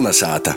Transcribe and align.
Kolnesāta! 0.00 0.54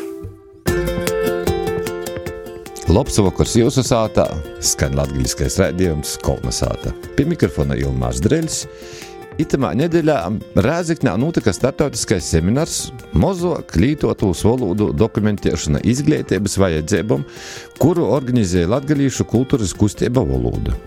Labs 2.87 3.17
vakars 3.19 3.57
jūsu 3.59 3.83
sātā, 3.83 4.23
skan 4.63 4.95
latviskais 4.95 5.57
raidījums 5.59 6.13
Kolnesāta. 6.23 6.93
Pie 7.17 7.25
mikrofona 7.27 7.75
Ilmārs 7.75 8.21
Dreļs. 8.23 8.61
Itamā 9.43 9.73
nedēļā 9.81 10.15
Rēziknā 10.63 11.17
notika 11.19 11.51
startautiskais 11.51 12.31
seminārs 12.37 12.77
Mozo 13.11 13.57
klītotūs 13.67 14.45
valodu 14.47 14.93
dokumentēšana 14.95 15.83
izglītības 15.91 16.55
vajadzībām, 16.63 17.27
kuru 17.83 18.07
organizēja 18.15 18.71
Latgalīšu 18.77 19.27
kultūras 19.27 19.75
kustība 19.75 20.23
valoda. 20.23 20.79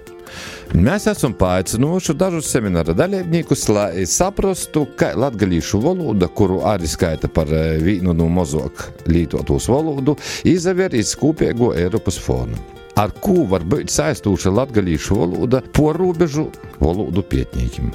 Mēs 0.75 1.05
esam 1.07 1.30
paaicinājuši 1.39 2.14
dažus 2.19 2.48
semināra 2.51 2.91
dalībniekus, 2.96 3.69
lai 3.70 4.06
saprastu, 4.11 4.83
kā 4.98 5.12
latviešu 5.15 5.79
valoda, 5.84 6.27
kuru 6.27 6.59
arī 6.66 6.91
skaita 6.91 7.30
par 7.30 7.52
eh, 7.55 7.77
vienu 7.79 8.15
no 8.16 8.27
mazāk 8.27 8.89
lietotos 9.06 9.69
valodu, 9.70 10.16
izvērtīs 10.42 11.15
kopīgo 11.20 11.70
Eiropas 11.79 12.19
fonu. 12.19 12.59
Ar 12.98 13.15
ko 13.23 13.45
var 13.47 13.62
būt 13.62 13.92
saistīta 13.95 14.51
latviešu 14.51 15.20
valoda 15.20 15.62
porūbežu 15.77 16.48
valodu 16.83 17.23
pētniekiem? 17.23 17.92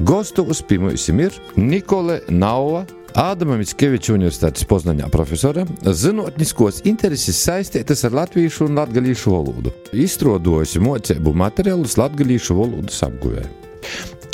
Gostos 0.00 0.62
pirmajam 0.64 1.20
ir 1.26 1.36
Nikole 1.60 2.22
Nauva. 2.32 2.86
Ādama 3.14 3.54
Mitskeviča 3.60 4.16
Universitātes 4.16 4.64
Poznaņā 4.66 5.06
profesora 5.14 5.62
zinātniskos 5.86 6.80
intereses 6.90 7.38
saistītas 7.46 8.02
ar 8.08 8.16
latviešu 8.18 8.66
un 8.66 8.74
latgalīšu 8.80 9.30
valodu. 9.30 9.70
Izstrādojusi 9.94 10.82
mocību 10.82 11.30
materiālus 11.38 11.94
latgalīšu 12.00 12.56
valodas 12.58 12.98
apguvē. 13.06 13.44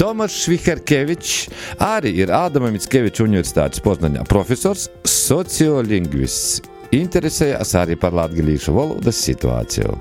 Tomas 0.00 0.32
Šviharkevičs 0.46 1.50
arī 1.84 2.14
ir 2.22 2.32
Ādama 2.32 2.72
Mitskeviča 2.72 3.26
Universitātes 3.26 3.84
Poznaņā 3.84 4.24
profesors, 4.32 4.88
sociolingvists. 5.04 6.62
Interesējās 6.96 7.76
arī 7.76 8.00
par 8.00 8.16
latgalīšu 8.16 8.72
valodas 8.80 9.20
situāciju. 9.28 9.92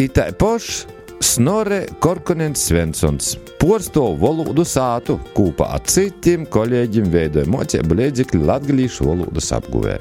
Itai 0.00 0.30
pošs 0.40 0.86
Snorre 1.28 1.84
Korkonens 2.00 2.62
Svensons 2.64 3.34
porsto 3.60 4.00
valodu 4.16 4.64
sātu 4.64 5.18
kopā 5.36 5.66
ar 5.76 5.82
citiem 5.84 6.46
kolēģiem 6.48 7.10
veidoja 7.12 7.50
mocību 7.52 7.98
līdzekļu 7.98 8.40
latgalīšu 8.48 9.08
valodas 9.10 9.50
apguvē. 9.52 9.98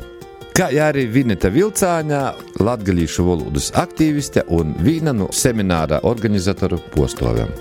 Kā 0.56 0.70
arī 0.86 1.04
Vineta 1.12 1.52
Vilcāņā, 1.52 2.22
latgalīšu 2.64 3.28
valodas 3.28 3.74
aktīviste 3.76 4.46
un 4.56 4.72
viena 4.80 5.12
no 5.12 5.28
semināra 5.36 6.00
organizatoru 6.08 6.80
postoviem. 6.96 7.52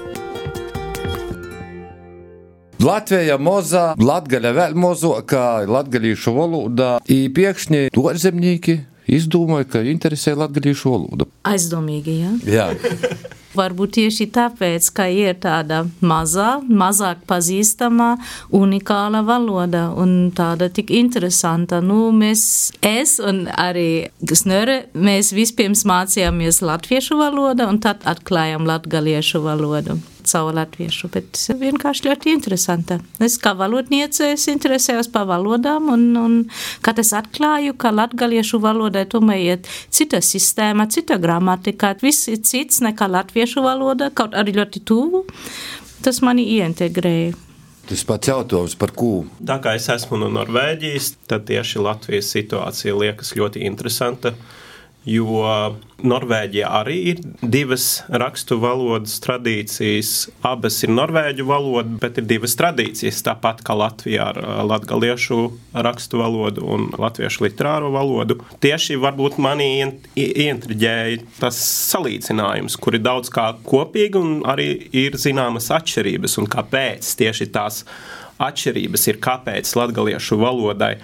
Latvija 2.86 3.34
mozā, 3.42 3.86
Latgaļa 3.98 4.58
vēl 4.62 4.78
mozokā, 4.78 5.46
latgalīšu 5.66 6.38
valodā, 6.38 6.92
īpiekšņi 7.02 7.88
torzemnieki 7.98 8.84
izdomāja, 9.06 9.68
ka 9.70 9.82
interesē 9.86 10.36
latgalīšu 10.38 10.92
valodu. 10.92 11.28
Aizdomīgi, 11.46 12.20
jā. 12.22 12.36
Jā. 12.58 12.68
Varbūt 13.56 13.94
tieši 13.96 14.26
tāpēc, 14.34 14.88
ka 14.92 15.06
ir 15.08 15.36
tāda 15.40 15.84
mazā, 16.04 16.58
mazāk 16.68 17.22
pazīstama, 17.28 18.10
unikāla 18.52 19.22
valoda 19.24 19.86
un 19.96 20.28
tāda 20.36 20.68
tik 20.68 20.92
interesanta. 20.92 21.80
Nu, 21.80 22.10
mēs, 22.12 22.74
es 22.84 23.16
un 23.22 23.46
arī 23.48 24.10
Gnere, 24.20 24.82
mēs 24.92 25.32
vispirms 25.36 25.86
mācījāmies 25.88 26.60
latviešu 26.60 27.16
valodu 27.22 27.70
un 27.70 27.80
tad 27.80 28.04
atklājām 28.04 28.68
latgaliešu 28.68 29.40
valodu 29.46 29.96
caur 30.28 30.54
latviešu, 30.56 31.10
bet 31.14 31.40
vienkārši 31.60 32.06
ļoti 32.08 32.32
interesanta. 32.34 32.98
Es 33.22 33.38
kā 33.42 33.54
valodniece 33.58 34.32
es 34.34 34.46
interesējos 34.52 35.10
par 35.14 35.28
valodām, 35.30 35.90
un, 35.94 36.04
un 36.20 36.36
kad 36.84 37.00
es 37.02 37.12
atklāju, 37.16 37.76
ka 37.80 37.94
latgaliešu 37.94 38.60
valodai 38.62 39.06
tomēr 39.10 39.42
ir 39.44 39.72
cita 39.90 40.20
sistēma, 40.24 40.88
cita 40.92 41.20
gramatika, 41.22 41.94
viss 42.02 42.28
ir 42.32 42.42
cits 42.44 42.82
nekā 42.84 43.08
latviešu 43.12 43.64
valoda, 43.64 44.10
kaut 44.14 44.36
arī 44.36 44.56
ļoti 44.58 44.84
tuvu, 44.86 45.26
tas 46.04 46.22
mani 46.24 46.46
ieintegrēja. 46.58 47.34
Tas 47.86 48.02
pats 48.02 48.26
jautājums 48.26 48.74
par 48.74 48.90
ko? 48.98 49.10
Tā 49.38 49.60
kā 49.62 49.76
es 49.78 49.86
esmu 49.92 50.18
no 50.18 50.26
Norvēģijas, 50.34 51.12
tad 51.30 51.44
tieši 51.46 51.82
Latvijas 51.84 52.32
situācija 52.34 52.96
liekas 52.98 53.30
ļoti 53.38 53.62
interesanta 53.68 54.34
jo 55.06 55.76
Norvēģijā 56.06 56.68
arī 56.76 56.96
ir 57.12 57.20
divas 57.40 58.02
rakstu 58.20 58.58
valodas 58.60 59.14
tradīcijas. 59.24 60.10
Abas 60.44 60.82
ir 60.84 60.92
norvēģu 60.92 61.46
valoda, 61.48 61.94
bet 62.02 62.20
ir 62.20 62.26
divas 62.28 62.52
tradīcijas. 62.58 63.22
Tāpat 63.24 63.62
kā 63.64 63.76
Latvijā 63.78 64.26
ar 64.34 64.40
latviešu 64.68 65.38
rakstu 65.86 66.20
valodu 66.20 66.66
un 66.68 66.90
latviešu 67.00 67.46
literāro 67.46 67.88
valodu. 67.94 68.36
Tieši 68.60 68.98
varbūt 69.00 69.40
manī 69.42 69.70
ieintriģēja 70.20 71.24
tas 71.40 71.62
salīdzinājums, 71.94 72.76
kur 72.76 72.98
ir 72.98 73.06
daudz 73.06 73.32
kā 73.32 73.48
kopīgi 73.64 74.20
un 74.20 74.38
arī 74.44 74.68
ir 74.92 75.16
zināmas 75.20 75.72
atšķirības. 75.78 76.36
Un 76.42 76.50
kāpēc 76.52 77.14
tieši 77.22 77.48
tās 77.56 77.86
atšķirības 78.42 79.08
ir, 79.08 79.22
kāpēc 79.24 79.72
latviešu 79.80 80.36
valodai 80.42 80.98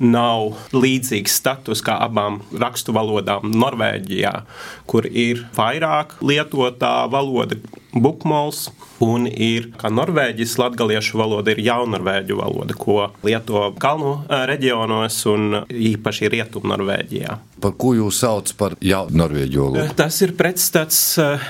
nav 0.00 0.54
līdzīgs 0.74 1.38
status 1.40 1.82
kā 1.84 1.98
abām 2.04 2.40
rakstu 2.52 2.94
valodām 2.96 3.52
Norvēģijā, 3.54 4.34
kur 4.88 5.08
ir 5.08 5.46
vairāk 5.56 6.18
lietotā 6.24 7.08
valoda, 7.10 7.58
bukmols. 7.94 8.68
Un 8.98 9.28
ir 9.30 9.68
kā 9.78 9.92
norvēģis, 9.94 10.56
latviešu 10.58 11.20
valoda 11.20 11.52
ir 11.54 11.60
jaunorvēģu 11.62 12.38
valoda, 12.40 12.74
ko 12.74 12.96
lieto 13.22 13.68
kalnu 13.78 14.24
reģionos 14.26 15.20
un 15.30 15.60
īpaši 15.70 16.32
Rietumnorvēģijā. 16.34 17.36
Par 17.62 17.76
ko 17.78 17.92
jūs 17.94 18.18
saucat 18.24 18.56
par 18.58 18.74
jaunorvēģu 18.82 19.62
valodu? 19.62 19.94
Tas 19.98 20.18
ir 20.26 20.34
pretstats 20.38 20.98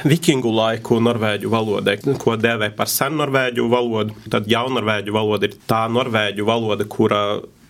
vikingu 0.05 0.53
laiku 0.53 1.01
norvēģu 1.01 1.53
valodai, 1.57 1.97
ko 2.21 2.37
dēvē 2.37 2.69
par 2.77 2.93
sennorvēģu 2.93 3.69
valodu. 3.73 4.17
Tad 4.29 4.49
jaunorvēģu 4.53 5.17
valoda 5.17 5.49
ir 5.49 5.57
tā 5.69 5.87
norvēģu 5.89 6.49
valoda, 6.49 6.85
kura 6.85 7.23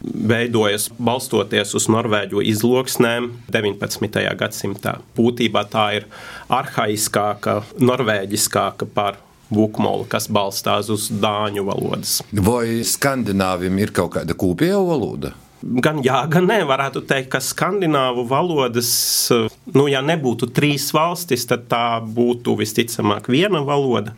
veidojas 0.03 0.89
balstoties 0.99 1.75
uz 1.79 1.89
norvēģu 1.91 2.43
izloksnēm 2.53 3.31
19. 3.51 4.21
gadsimtā. 4.39 4.99
Būtībā 5.17 5.65
tā 5.71 5.87
ir 6.01 6.07
arhaiskāka, 6.49 7.63
norvēģiskāka 7.83 8.89
par 8.95 9.19
Vukmolu, 9.49 10.05
kas 10.05 10.27
balstās 10.29 10.91
uz 10.93 11.09
dāņu 11.09 11.65
valodas. 11.65 12.19
Vai 12.33 12.83
skandināviem 12.85 13.79
ir 13.81 13.95
kaut 13.97 14.13
kāda 14.19 14.37
kopīga 14.37 14.81
valoda? 14.85 15.33
Gan 15.59 16.03
jā, 16.07 16.21
gan 16.31 16.45
nē, 16.47 16.61
varētu 16.69 17.01
teikt, 17.09 17.33
ka 17.33 17.41
skandināvu 17.43 18.23
valodas, 18.31 18.91
nu, 19.75 19.89
ja 19.91 20.05
nebūtu 20.05 20.53
trīs 20.55 20.87
valstis, 20.95 21.49
tad 21.51 21.65
tā 21.73 21.99
būtu 21.99 22.55
visticamāk 22.61 23.27
viena 23.33 23.65
valoda 23.67 24.15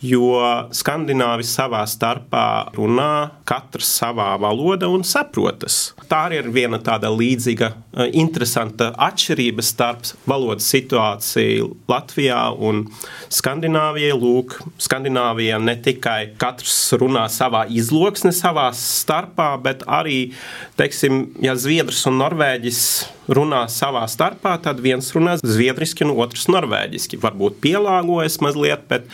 jo 0.00 0.32
skandināvi 0.74 1.44
savā 1.44 1.82
starpā 1.88 2.44
runā 2.76 3.30
katrs 3.48 3.90
savā 4.00 4.32
valodā 4.40 4.88
un 4.88 5.04
saprotas. 5.06 5.92
Tā 6.08 6.24
arī 6.28 6.40
ir 6.40 6.50
viena 6.54 6.80
tāda 6.82 7.10
līdzīga, 7.12 7.72
interesanta 8.14 8.92
atšķirība 9.02 9.64
starp 9.66 10.12
valodas 10.30 10.68
situāciju 10.70 11.72
Latvijā 11.90 12.42
un 12.54 12.84
Skandināvijā. 13.32 14.14
Lūk, 14.20 14.56
Skandināvijā 14.80 15.58
ne 15.62 15.74
tikai 15.80 16.32
katrs 16.40 16.76
runā 17.00 17.26
savā 17.32 17.64
izloksnē, 17.66 18.30
savā 18.34 18.68
starpā, 18.76 19.52
bet 19.62 19.82
arī, 19.90 20.32
teiksim, 20.78 21.24
ja 21.42 21.56
Zviedrs 21.58 22.04
un 22.10 22.20
Norvēģis 22.22 22.82
runā 23.30 23.64
savā 23.70 24.04
starpā, 24.10 24.56
tad 24.62 24.80
viens 24.82 25.10
runā 25.14 25.36
zviedriski 25.38 26.06
un 26.06 26.14
otrs 26.18 26.48
norvēģiski. 26.50 27.18
Varbūt 27.22 27.60
pielāgojas 27.62 28.40
mazliet, 28.42 28.86
bet 28.90 29.06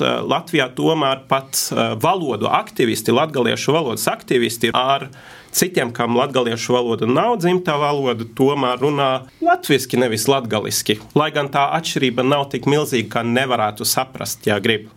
Latvijā 0.00 0.70
tomēr 0.76 1.24
pat 1.28 1.66
valodu 2.00 2.48
aktivisti, 2.48 3.12
latgaliešu 3.16 3.76
valodas 3.76 4.08
aktivisti 4.08 4.72
ar 4.76 5.08
citiem, 5.52 5.92
kam 5.92 6.16
latviešu 6.18 6.76
valoda 6.76 7.08
nav 7.08 7.38
dzimtā 7.42 7.78
valoda, 7.80 8.26
tomēr 8.38 8.80
runā 8.82 9.08
latviešu, 9.44 9.98
nevis 10.00 10.28
latviešu. 10.28 10.98
Lai 11.18 11.30
gan 11.34 11.50
tā 11.52 11.68
atšķirība 11.78 12.26
nav 12.26 12.48
tik 12.52 12.68
milzīga, 12.70 13.08
ka 13.18 13.26
nevarētu 13.26 13.86
saprast, 13.88 14.46
ja 14.48 14.60
grib. 14.62 14.88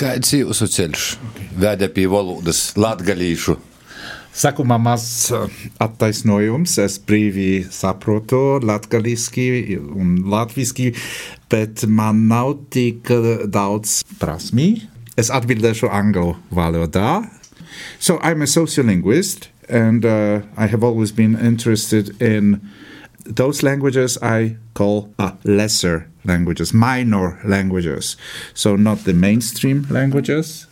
Kāds 0.00 0.32
ir 0.32 0.46
jūsu 0.46 0.70
ceļš? 0.72 1.08
Vēdā 1.60 1.90
pie 1.92 2.06
valodas 2.08 2.70
latviešu. 2.80 3.58
Sākumā 4.30 4.78
maz 4.80 5.04
attaisnojums. 5.82 6.76
Es 6.80 6.96
brīvi 7.02 7.66
saprotu 7.74 8.60
latgaliski 8.62 9.76
un 9.76 10.14
latviski, 10.30 10.92
bet 11.50 11.84
man 11.90 12.24
nav 12.30 12.54
tik 12.72 13.10
daudz 13.50 14.00
prasmī. 14.22 14.86
Es 15.20 15.32
atbildēšu 15.34 15.90
angļu 15.92 16.30
valodā. 16.54 17.20
So 17.98 18.18
I'm 18.22 18.40
a 18.42 18.48
sociolinguist 18.48 19.49
and 19.70 20.04
uh, 20.04 20.40
I 20.56 20.66
have 20.66 20.84
always 20.84 21.12
been 21.12 21.38
interested 21.38 22.20
in 22.20 22.60
those 23.24 23.62
languages 23.62 24.18
I 24.22 24.56
call 24.74 25.12
uh, 25.18 25.32
lesser 25.44 26.08
languages, 26.24 26.72
minor 26.74 27.40
languages. 27.44 28.16
So 28.54 28.76
not 28.76 29.04
the 29.04 29.14
mainstream 29.14 29.86
languages, 29.90 30.66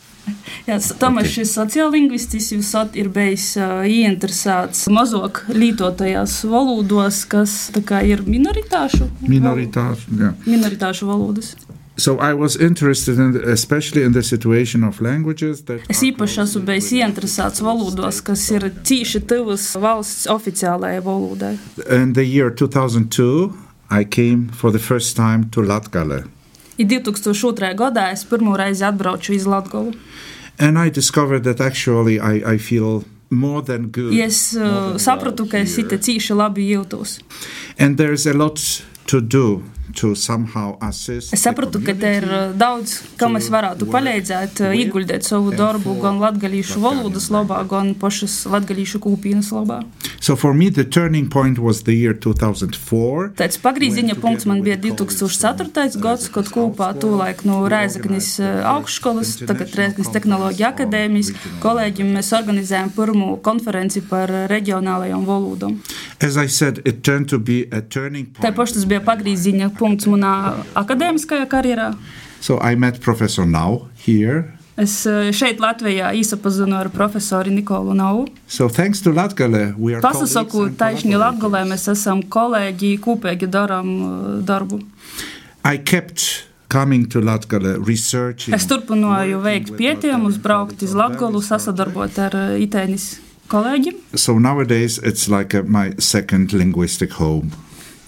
Jā, 0.69 0.77
Tomēr 1.01 1.25
okay. 1.25 1.33
šis 1.39 1.55
sociālingvists 1.57 2.51
jūs 2.53 2.73
ir 3.01 3.09
bijis 3.13 3.47
uh, 3.61 3.81
ieinteresēts 3.89 4.87
mazāk 4.93 5.45
lietotajās 5.49 6.43
valodos, 6.49 7.23
kas 7.31 7.55
kā, 7.89 8.03
ir 8.05 8.25
minoritāšu, 8.27 9.09
minoritāšu, 9.25 10.19
jā. 10.21 10.35
minoritāšu 10.45 11.09
valodas. 11.09 11.55
So 11.99 12.17
I 12.19 12.33
was 12.33 12.57
interested 12.57 13.19
in, 13.19 13.43
especially 13.51 14.05
in 14.05 14.13
the 14.13 14.23
situation 14.23 14.85
of 14.85 15.01
languages. 15.01 15.65
Es 15.91 15.99
īpaši 16.07 16.45
esmu 16.45 16.61
bijis 16.69 16.93
ieinteresēts 16.95 17.59
valodos, 17.59 18.21
kas 18.23 18.45
ir 18.55 18.69
cīši 18.87 19.25
tuvas 19.27 19.65
valsts 19.83 20.29
oficiālajai 20.31 21.01
valodai. 21.03 21.57
In 21.91 22.13
the 22.15 22.23
year 22.23 22.55
2002, 22.55 23.51
I 23.91 24.05
came 24.05 24.47
for 24.55 24.71
the 24.71 24.79
first 24.79 25.17
time 25.17 25.51
to 25.51 25.61
Latgale. 25.61 26.23
I 26.79 26.85
2002. 26.87 27.75
gadā 27.75 28.13
es 28.13 28.23
pirmo 28.25 28.55
reizi 28.57 28.85
atbraucu 28.87 29.35
uz 29.35 29.47
Latgolu. 29.47 29.97
And 30.59 30.79
I 30.79 30.91
discovered 30.91 31.43
that 31.43 31.61
actually 31.61 32.21
I, 32.21 32.55
I 32.55 32.59
feel 32.59 33.03
more 33.31 33.63
than 33.63 33.91
good. 33.91 34.15
Es 34.15 34.55
uh, 34.55 34.95
sapratu, 34.99 35.49
ka 35.51 35.59
es 35.59 35.75
it 35.79 35.91
cīši 35.91 36.39
labi 36.39 36.71
jūtos. 36.71 37.19
And 37.77 37.99
there's 37.99 38.25
a 38.25 38.35
lot 38.35 38.63
to 39.07 39.21
do 39.21 39.65
Es 41.35 41.43
sapratu, 41.43 41.81
ka 41.85 41.95
te 41.99 42.11
ir 42.21 42.27
uh, 42.29 42.37
daudz, 42.57 42.99
kam 43.21 43.37
es 43.41 43.49
varētu 43.53 43.89
palīdzēt, 43.91 44.63
uh, 44.63 44.77
ieguldīt 44.79 45.27
savu 45.27 45.51
darbu 45.57 45.97
gan 46.03 46.21
latgalīšu 46.23 46.83
valodas 46.83 47.29
labā, 47.35 47.61
gan 47.69 47.95
pašas 47.99 48.45
latgalīšu 48.51 49.01
kūpīnas 49.05 49.51
labā. 49.57 49.81
So 50.21 50.37
for 50.37 50.55
me 50.55 50.69
the 50.71 50.85
turning 50.85 51.29
point 51.31 51.59
was 51.59 51.83
the 51.85 51.95
year 51.95 52.15
2004. 52.15 53.33
Tāds 53.39 53.59
pagrīziņa 53.63 54.19
punkts 54.23 54.47
man 54.51 54.63
bija 54.67 54.79
2004. 54.87 55.99
gads, 56.03 56.29
kad 56.35 56.51
kopā 56.55 56.93
tolaik 57.01 57.45
no 57.49 57.61
Rēzaknis 57.71 58.35
uh, 58.43 58.63
augšskolas, 58.77 59.37
tagad 59.49 59.75
Rēzaknis 59.79 60.13
tehnoloģija 60.15 60.73
akadēmijas 60.73 61.33
kolēģiem 61.65 62.15
mēs 62.19 62.33
organizējām 62.39 62.95
pirmo 62.97 63.35
konferenci 63.43 64.05
par 64.07 64.31
reģionālajām 64.53 65.27
valodām. 65.29 65.79
As 66.21 66.37
I 66.37 66.47
said, 66.47 66.83
it 66.85 67.03
turned 67.03 67.29
to 67.31 67.39
be 67.39 67.67
a 67.71 67.81
turning 67.81 68.27
point. 68.27 68.43
Tā 68.45 68.55
pašas 68.55 68.87
bija 68.91 69.01
pagrīziņa 69.07 69.71
punkts 69.79 69.88
punkts 69.89 70.09
manā 70.11 70.35
akadēmiskajā 70.79 71.49
karjerā. 71.51 71.93
So 72.41 72.61
I 72.63 72.77
met 72.77 73.01
Professor 73.01 73.49
Nau 73.49 73.89
here. 74.05 74.45
Es 74.79 75.01
eh, 75.11 75.33
šeit 75.35 75.59
Latvijā 75.59 76.13
īsapazinu 76.15 76.77
ar 76.79 76.91
profesoru 76.95 77.51
Nikolu 77.51 77.97
Nau. 77.99 78.29
So 78.47 78.69
thanks 78.69 79.03
to 79.03 79.11
Latgale, 79.11 79.73
we 79.77 79.97
are 79.97 80.03
Pasasaku, 80.05 80.69
taisni 80.79 81.19
Latgalē 81.19 81.65
mēs 81.67 81.89
esam 81.91 82.23
kolēģi, 82.23 82.93
kopīgi 83.03 83.51
darām 83.51 83.91
eh, 83.97 84.29
darbu. 84.47 84.79
I 85.67 85.83
kept 85.83 86.47
coming 86.71 87.09
to 87.11 87.25
Latgale. 87.25 87.75
Es 87.91 88.69
turpināju 88.71 89.43
veikt 89.43 89.75
pētījumus, 89.75 90.39
braukt 90.45 90.85
uz 90.87 90.95
Latgalu, 90.95 91.43
sasadarbot 91.43 92.23
ar 92.29 92.39
eh, 92.39 92.61
itēnis 92.69 93.17
kolēģiem. 93.51 93.99
So 94.15 94.39
nowadays 94.39 95.01
it's 95.03 95.27
like 95.27 95.59
a, 95.59 95.65
my 95.65 95.91
second 95.99 96.53
linguistic 96.53 97.19
home. 97.19 97.51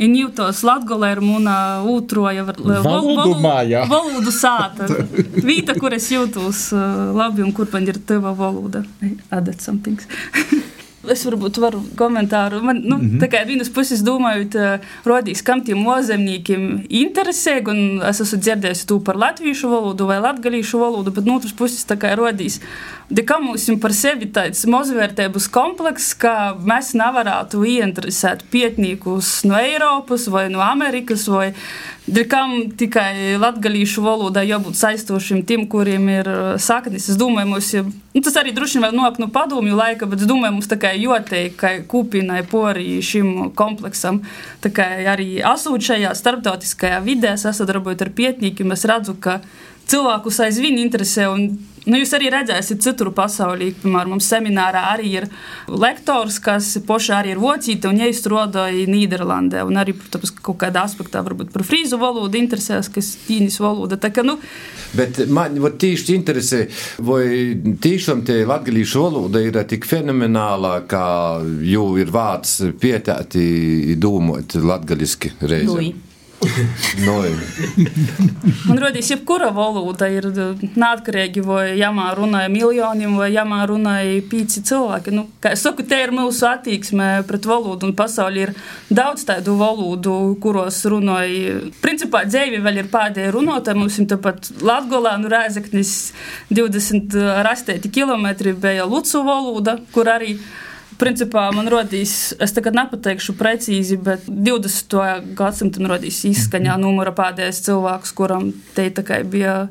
In 0.00 0.14
jūtos 0.16 0.62
Latgolē 0.64 1.10
ir 1.16 1.20
mūna 1.24 1.54
ūtroja 1.88 2.46
valodu 2.48 3.34
mājā. 3.42 3.84
Valodu 3.90 4.32
sāta. 4.32 4.88
Vīta, 5.48 5.76
kur 5.76 5.92
es 5.96 6.08
jūtos 6.12 6.70
uh, 6.72 7.10
labi 7.16 7.44
un 7.44 7.52
kur 7.56 7.68
man 7.72 7.88
ir 7.90 8.00
tava 8.08 8.32
valoda. 8.36 8.84
Added 9.30 9.60
something. 9.60 10.00
Es 11.08 11.22
varbūt 11.24 11.56
varu 11.56 11.78
komentāru. 11.96 12.58
Man, 12.60 12.82
nu, 12.84 12.96
mm 12.98 13.06
-hmm. 13.08 13.20
Tā 13.22 13.28
kā 13.32 13.46
vienas 13.46 13.70
puses 13.70 14.02
domājot, 14.04 14.80
rodīs, 15.04 15.42
kam 15.42 15.62
tiem 15.64 15.86
ozemniekiem 15.86 16.84
interesē, 16.88 17.54
un 17.68 18.02
es 18.08 18.20
esmu 18.20 18.38
dzirdējis 18.38 18.84
to 18.86 19.00
par 19.00 19.16
latviešu 19.16 19.68
valodu 19.68 20.06
vai 20.06 20.20
latgalīšu 20.20 20.78
valodu, 20.78 21.10
bet 21.10 21.24
no 21.24 21.36
otras 21.36 21.52
puses 21.52 21.86
tā 21.86 21.96
kā 21.96 22.14
rodīs, 22.16 22.60
kā 23.26 23.40
mums 23.42 23.66
par 23.82 23.94
sevi 23.96 24.28
tāds 24.30 24.62
mazvērtības 24.70 25.48
komplekss, 25.50 26.14
ka 26.14 26.54
mēs 26.62 26.92
nevarētu 26.98 27.64
ieinteresēt 27.66 28.44
pietniekus 28.52 29.40
no 29.48 29.58
Eiropas 29.58 30.28
vai 30.30 30.48
no 30.52 30.62
Amerikas 30.62 31.26
vai 31.30 31.50
Kam 32.10 32.70
tikai 32.74 33.36
latviešu 33.38 34.02
valodā 34.02 34.42
jābūt 34.42 34.74
saistošiem 34.74 35.44
tiem, 35.46 35.66
kuriem 35.70 36.08
ir 36.10 36.26
uh, 36.30 36.56
saknes. 36.58 37.06
Es 37.12 37.18
domāju, 37.20 37.50
mums, 37.52 37.68
ja, 37.74 37.82
nu, 37.84 38.22
tas 38.24 38.38
arī 38.40 38.54
droši 38.56 38.80
vien 38.82 38.96
nāk 38.96 39.20
no 39.22 39.28
padomju 39.30 39.76
laika, 39.78 40.08
bet 40.10 40.24
es 40.24 40.30
domāju, 40.30 40.56
mums 40.56 40.70
tā 40.70 40.78
kā 40.80 40.90
jotei, 40.98 41.52
ka 41.54 41.76
kūpinai 41.86 42.40
porī 42.50 42.98
šim 43.04 43.52
kompleksam, 43.54 44.24
tā 44.64 44.72
kā 44.74 44.88
arī 45.12 45.38
asūt 45.46 45.86
šajā 45.92 46.14
starptautiskajā 46.18 46.98
vidē, 47.06 47.36
sasadarbojot 47.38 48.02
ar 48.08 48.14
pietniekiem, 48.16 48.74
es 48.74 48.86
redzu, 48.90 49.14
ka 49.20 49.38
cilvēkus 49.92 50.42
aizvien 50.48 50.80
interesē 50.82 51.28
un 51.30 51.52
Nu, 51.88 51.96
jūs 51.96 52.12
arī 52.16 52.28
redzēsiet, 52.34 52.82
citur 52.84 53.08
pasaulī, 53.16 53.70
piemēram, 53.80 54.14
mums 54.16 54.28
seminārā 54.28 54.82
arī 54.92 55.14
ir 55.22 55.28
lektors, 55.70 56.36
kas 56.44 56.74
pošā 56.86 57.22
arī 57.22 57.32
ir 57.34 57.40
vocīta 57.40 57.88
un 57.88 58.02
iestrādāja 58.04 58.84
Nīderlandē. 58.90 59.62
Un 59.64 59.80
arī, 59.80 59.94
protams, 59.96 60.34
kaut 60.44 60.60
kādā 60.60 60.84
aspektā 60.84 61.22
varbūt 61.24 61.54
par 61.54 61.64
frīzu 61.64 62.00
valodu 62.00 62.36
interesēs, 62.40 62.90
kas 62.92 63.14
tīnis 63.24 63.56
valoda. 63.62 63.96
Tā, 64.00 64.12
ka, 64.12 64.26
nu, 64.26 64.36
Bet 64.90 65.20
man 65.30 65.54
tieši 65.78 66.16
interesē, 66.16 66.64
vai 67.06 67.24
tiešām 67.82 68.24
tie 68.26 68.42
latgalīšu 68.48 69.04
valoda 69.04 69.42
ir 69.44 69.58
tik 69.70 69.86
fenomenālā, 69.86 70.74
kā 70.90 71.06
jau 71.70 71.88
ir 72.00 72.10
vārds 72.10 72.58
pietēti 72.80 73.96
domot 74.02 74.58
latgaliski 74.58 75.36
reizē. 75.40 75.70
Lui. 75.70 75.92
Man 78.68 78.78
liekas, 78.80 79.10
jebkura 79.12 79.50
valoda 79.52 80.06
ir 80.08 80.24
neatkarīga, 80.30 81.42
vai 81.44 81.74
jāmā 81.76 82.06
runāja 82.16 82.48
miljoniem, 82.52 83.16
vai 83.20 83.28
jāmā 83.34 83.58
runāja 83.68 84.22
pieci 84.30 84.62
cilvēki. 84.64 85.12
Nu, 85.16 85.26
kā 85.42 85.52
es 85.56 85.64
saku, 85.66 85.84
te 85.86 85.96
ir 86.00 86.10
mūsu 86.16 86.46
attieksme 86.48 87.08
pret 87.28 87.44
valodu, 87.48 87.92
pasaulē 87.96 88.46
ir 88.46 88.54
daudz 88.88 89.26
tādu 89.28 89.52
valodu, 89.60 90.14
kuros 90.40 90.80
runāja. 90.88 91.58
Principā 91.84 92.24
dzēvi 92.28 92.58
vēl 92.64 92.76
ir 92.84 92.90
pēdējie 92.92 93.34
runātāji. 93.36 93.80
Mums 93.82 94.00
ir 94.00 94.08
tāpat 94.14 94.38
Latgolā, 94.64 95.12
nu 95.20 95.28
20 96.50 97.14
rastēti 97.44 97.92
kilometri 97.92 98.56
bija 98.56 98.88
Lucu 98.88 99.20
valoda, 99.26 99.76
kur 99.92 100.08
arī 100.08 100.30
ir 100.38 100.69
principā 101.00 101.48
man 101.56 101.68
rodīs, 101.72 102.32
es 102.38 102.54
tagad 102.56 102.76
nepateikšu 102.78 103.34
precīzi, 103.38 103.98
bet 104.00 104.26
20. 104.28 105.34
gadsimta 105.38 105.84
rodīs 105.90 106.22
izskaņā 106.28 106.76
mhm. 106.76 106.84
numura 106.84 107.14
pēdējais 107.16 107.62
cilvēks, 107.68 108.14
kuram 108.16 108.50
te 108.76 108.90
bija 109.24 109.68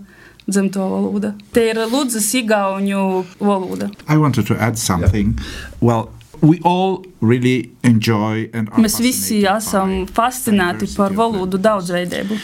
dzimto 0.49 0.85
valoda. 0.89 1.33
Te 1.53 1.67
ir 1.69 1.83
Ludzas 1.91 2.31
igauņu 2.33 3.03
valoda. 3.39 3.91
I 4.09 4.17
wanted 4.17 4.47
to 4.47 4.57
add 4.57 4.77
something. 4.77 5.37
Well, 5.81 6.09
We 6.41 6.59
all 6.63 7.03
really 7.19 7.71
enjoy 7.83 8.49
and 8.53 8.69
Mēs 8.79 8.95
visi 9.03 9.41
esam 9.43 10.05
fascinēti 10.07 10.87
par 10.95 11.11
valodu 11.11 11.59
daudzveidību. 11.59 12.37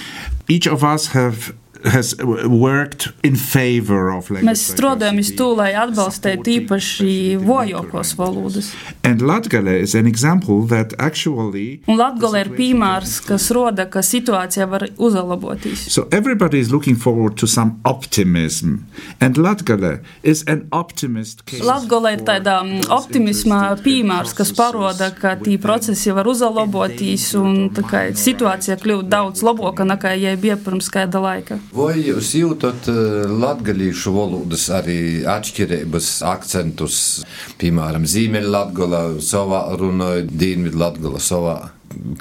Each 0.52 0.68
of 0.68 0.84
us 0.84 1.08
have 1.14 1.56
Mēs 4.46 4.62
strādājam 4.72 5.20
uz 5.22 5.30
to, 5.38 5.50
lai 5.58 5.72
atbalstītu 5.78 6.54
īpaši 6.56 7.12
vojokos 7.46 8.16
valodas. 8.18 8.72
Actually, 10.98 11.66
Un 11.86 12.00
Latgale 12.00 12.42
ir 12.42 12.50
piemērs, 12.58 13.20
kas 13.28 13.52
roda, 13.54 13.86
ka 13.92 14.02
situācija 14.06 14.66
var 14.70 14.88
uzlaboties. 14.98 15.86
So 15.94 16.08
everybody 16.12 16.60
is 16.60 16.72
looking 16.72 16.98
forward 16.98 17.38
to 17.38 17.48
some 17.48 17.80
optimism. 17.86 18.86
And 19.22 19.38
Latgale 19.38 20.00
is 20.24 20.44
an 20.48 20.68
optimist 20.72 21.46
case. 21.46 21.64
Latgale 21.66 22.16
ir 22.18 22.26
tāda 22.26 22.58
mm, 22.64 22.90
optimisma 22.96 23.62
piemērs, 23.86 24.34
kas 24.38 24.52
paroda, 24.58 25.12
ka 25.14 25.36
tī 25.42 25.60
procesi 25.62 26.14
var 26.16 26.28
uzlaboties 26.32 27.30
un 27.40 27.70
tā 27.76 27.86
kā 27.86 28.04
situācija 28.18 28.80
kļūt 28.82 29.10
daudz 29.12 29.46
labāka 29.46 29.86
nekā, 29.88 30.16
ja 30.20 30.36
bija 30.40 30.58
pirms 30.62 30.90
kāda 30.94 31.22
laika. 31.22 31.60
Vai 31.76 31.98
jūs 32.00 32.30
jūtat 32.38 32.86
eh, 32.88 33.26
latgaļīšu 33.28 34.12
valodas 34.16 34.70
arī 34.72 35.26
atšķirības, 35.28 36.12
akcentus, 36.24 37.00
piemēram, 37.60 38.06
Ziemeļlatgala 38.08 39.02
savā 39.20 39.66
runā, 39.82 40.14
Dienvidlatgala 40.24 41.20
savā? 41.20 41.58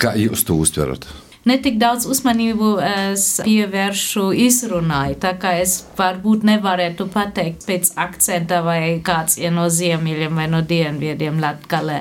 Kā 0.00 0.16
jūs 0.18 0.42
to 0.48 0.58
uztverat? 0.58 1.06
Netik 1.48 1.76
daudz 1.80 2.06
uzmanību 2.10 2.70
es 2.84 3.26
pievēršu 3.44 4.30
izrunai. 4.46 5.14
Tā 5.20 5.34
kā 5.40 5.54
es 5.60 5.76
varbūt 5.98 6.44
nevarētu 6.48 7.06
pateikt 7.12 7.66
pēc 7.68 7.92
akcenta 8.00 8.60
vai 8.64 8.98
kāds 9.04 9.36
ir 9.40 9.52
no 9.54 9.66
ziemeļiem 9.72 10.40
vai 10.40 10.46
no 10.50 10.62
dienvidiem 10.64 11.40
latgalē. 11.42 12.00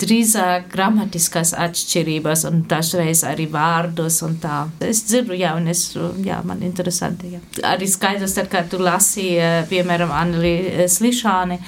Drīzāk 0.00 0.70
gramatiskās 0.72 1.52
atšķirības 1.66 2.46
un 2.50 2.62
dažreiz 2.70 3.24
arī 3.28 3.48
vārdos 3.52 4.20
un 4.26 4.38
tā. 4.42 4.62
Es 4.84 5.04
dzirdu, 5.08 5.36
jā, 5.38 5.54
un 5.58 5.68
es, 5.72 5.84
jā, 6.24 6.40
man 6.46 6.64
interesanti, 6.66 7.34
jā. 7.36 7.42
Arī 7.70 7.88
skaidrs, 7.90 8.36
tad, 8.38 8.50
kad 8.52 8.70
tu 8.72 8.80
lasi, 8.80 9.32
piemēram, 9.70 10.12
Anneli 10.14 10.86
Slišāni, 10.90 11.60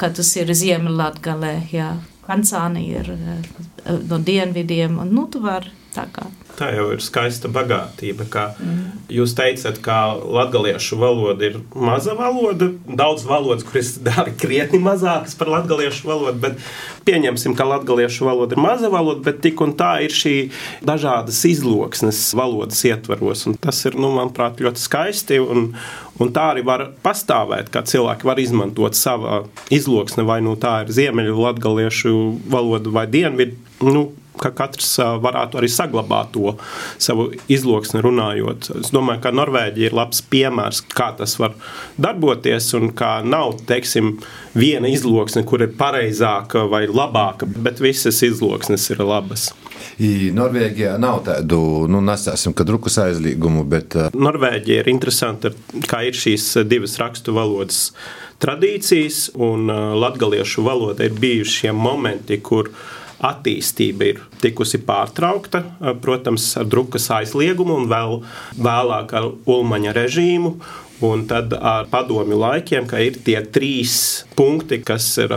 ka 0.00 0.12
tas 0.14 0.34
ir 0.38 0.54
ziemeļlatgalē, 0.54 1.54
jā. 1.74 1.92
Kancāni 2.30 2.84
ir 2.92 3.08
no 4.06 4.20
dienvidiem, 4.22 5.00
un 5.02 5.10
nu 5.16 5.26
tu 5.32 5.40
vari 5.42 5.72
tā 5.90 6.04
kā 6.14 6.28
tā 6.60 6.70
jau 6.76 6.90
ir 6.94 7.00
skaista 7.04 7.48
bagātība. 7.52 8.26
Kā 8.30 8.44
mm. 8.52 9.06
Jūs 9.10 9.34
teicat, 9.38 9.80
ka 9.84 9.98
latviešu 10.20 10.98
valoda 11.00 11.48
ir 11.48 11.58
maza 11.74 12.14
valoda, 12.18 12.70
daudz 12.86 13.24
valodas, 13.28 13.64
kuras 13.66 13.94
dara 14.04 14.32
krietni 14.36 14.80
mazākas 14.82 15.36
par 15.38 15.50
latviešu 15.56 16.10
valodu, 16.10 16.36
bet 16.44 16.60
pieņemsim, 17.08 17.56
ka 17.58 17.66
latviešu 17.72 18.28
valoda 18.28 18.56
ir 18.56 18.62
maza 18.62 18.92
valoda, 18.92 19.24
bet 19.30 19.40
tik 19.44 19.62
un 19.64 19.74
tā 19.78 19.96
ir 20.04 20.14
šī 20.14 20.36
dažādas 20.86 21.40
izloksnes 21.48 22.22
valodas 22.36 22.84
ietvaros. 22.86 23.46
Tas 23.64 23.82
ir, 23.88 23.98
nu, 24.00 24.12
manuprāt, 24.18 24.60
ļoti 24.62 24.84
skaisti. 24.84 25.40
Un, 25.40 25.70
un 26.20 26.32
tā 26.36 26.50
arī 26.52 26.64
var 26.66 26.90
pastāvēt, 27.04 27.72
kā 27.72 27.82
cilvēki 27.88 28.28
var 28.28 28.40
izmantot 28.42 28.98
savu 28.98 29.46
izloksni, 29.72 30.26
vai 30.28 30.40
nu 30.44 30.56
tā 30.60 30.82
ir 30.84 30.94
ziemeļu 30.94 31.38
latviešu 31.48 32.16
valoda 32.52 32.92
vai 32.92 33.06
dienvidu. 33.10 33.56
Nu, 33.80 34.10
ka 34.40 34.52
katrs 34.56 34.96
varētu 35.22 35.60
arī 35.60 35.70
saglabāt 35.70 36.32
to 36.34 36.54
savu 37.00 37.30
izloksni 37.52 38.02
runājot. 38.04 38.70
Es 38.80 38.92
domāju, 38.94 39.22
ka 39.24 39.34
Norvēģija 39.36 39.90
ir 39.90 39.96
labs 39.96 40.22
piemērs, 40.32 40.82
kā 40.90 41.10
tas 41.18 41.36
var 41.40 41.56
darboties 42.00 42.72
un 42.78 42.90
kā 42.96 43.18
nav, 43.26 43.58
teiksim, 43.68 44.16
viena 44.56 44.90
izloksne, 44.90 45.44
kur 45.48 45.64
ir 45.64 45.74
pareizāka 45.78 46.66
vai 46.70 46.86
labāka, 46.90 47.48
bet 47.48 47.82
visas 47.82 48.22
izloksnes 48.26 48.88
ir 48.94 49.04
labas. 49.04 49.50
Norvēģijā 50.00 50.94
nav 51.00 51.20
tādu, 51.26 51.60
nu, 51.90 52.00
nesāsim, 52.04 52.54
ka 52.56 52.64
drukas 52.64 52.96
aizliegumu, 53.02 53.66
bet. 53.68 53.96
Norvēģija 54.16 54.80
ir 54.82 54.88
interesanta, 54.92 55.52
kā 55.90 56.02
ir 56.08 56.16
šīs 56.16 56.46
divas 56.68 56.96
rakstu 57.00 57.34
valodas 57.36 57.90
tradīcijas, 58.40 59.26
un 59.36 59.68
latgaliešu 60.00 60.64
valoda 60.64 61.04
ir 61.04 61.16
bijuši 61.20 61.58
šie 61.64 61.74
momenti, 61.76 62.40
kur 62.40 62.72
attīstība 63.26 64.06
ir 64.08 64.20
tikusi 64.40 64.80
pārtraukta, 64.86 65.62
protams, 66.02 66.52
ar 66.60 66.68
drukas 66.70 67.10
aizliegumu 67.14 67.76
un 67.82 67.88
vēl 67.90 68.20
vēlāk 68.60 69.16
ar 69.16 69.28
Ulmaņa 69.50 69.96
režīmu. 69.96 70.54
Un 71.00 71.22
tad 71.24 71.54
ar 71.56 71.86
padomju 71.88 72.36
laikiem, 72.36 72.84
ka 72.84 72.98
ir 73.00 73.14
tie 73.24 73.38
trīs 73.40 74.26
punkti, 74.36 74.82
kas 74.84 75.06
ir 75.22 75.32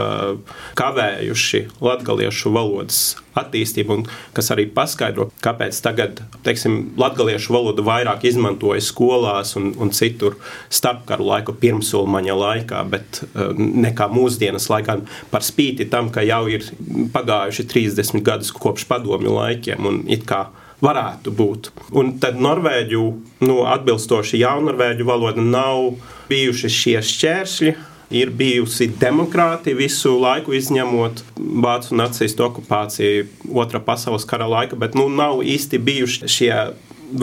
kavējuši 0.75 1.61
latviešu 1.79 2.51
valodas 2.51 2.97
attīstību, 3.39 3.95
un 3.95 4.03
kas 4.35 4.51
arī 4.53 4.65
paskaidro, 4.75 5.29
kāpēc 5.43 5.79
tagad, 5.85 6.19
teiksim, 6.45 6.93
latviešu 6.99 7.55
valodu 7.55 7.85
vairāk 7.87 8.25
izmantoja 8.27 8.83
skolās 8.83 9.55
un, 9.59 9.71
un 9.79 9.93
citur 9.95 10.35
starpkaru 10.67 11.29
laiku, 11.31 11.55
pirmsulmaņa 11.63 12.35
laikā, 12.41 12.83
bet 12.91 13.23
nekā 13.57 14.09
mūsdienas 14.11 14.67
laikā, 14.73 14.97
par 15.31 15.47
spīti 15.47 15.87
tam, 15.89 16.11
ka 16.13 16.25
jau 16.27 16.43
ir 16.51 16.67
pagājuši 17.15 17.69
30 17.71 18.27
gadus 18.27 18.51
kopš 18.51 18.83
padomju 18.91 19.39
laikiem 19.39 19.87
un 19.87 20.03
it 20.11 20.27
kā 20.27 20.49
varētu 20.83 21.33
būt. 21.35 21.71
Un 21.95 22.17
tad 22.23 22.39
norvēģu, 22.41 23.01
nu, 23.47 23.57
atbilstoši 23.71 24.41
jaunorvēģu 24.43 25.07
valoda, 25.07 25.41
nav 25.41 25.95
bijuši 26.31 26.71
šie 26.81 27.01
šķēršļi. 27.13 27.75
Ir 28.13 28.29
bijusi 28.37 28.91
demokrātija 29.01 29.73
visu 29.73 30.11
laiku, 30.21 30.53
izņemot 30.53 31.23
Vācu 31.63 31.95
nacistu 31.97 32.43
okupāciju 32.45 33.23
Otrā 33.57 33.81
pasaules 33.81 34.27
kara 34.29 34.45
laika, 34.51 34.77
bet 34.77 34.93
nu, 34.93 35.07
nav 35.09 35.41
īsti 35.41 35.79
bijuši 35.81 36.29
šie 36.29 36.51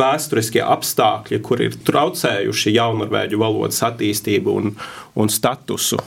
vēsturiskie 0.00 0.62
apstākļi, 0.64 1.38
kur 1.46 1.62
ir 1.62 1.76
traucējuši 1.86 2.74
jaunorvēģu 2.74 3.38
valodas 3.38 3.84
attīstību 3.86 4.56
un, 4.62 4.74
un 5.14 5.30
statusu. 5.30 6.00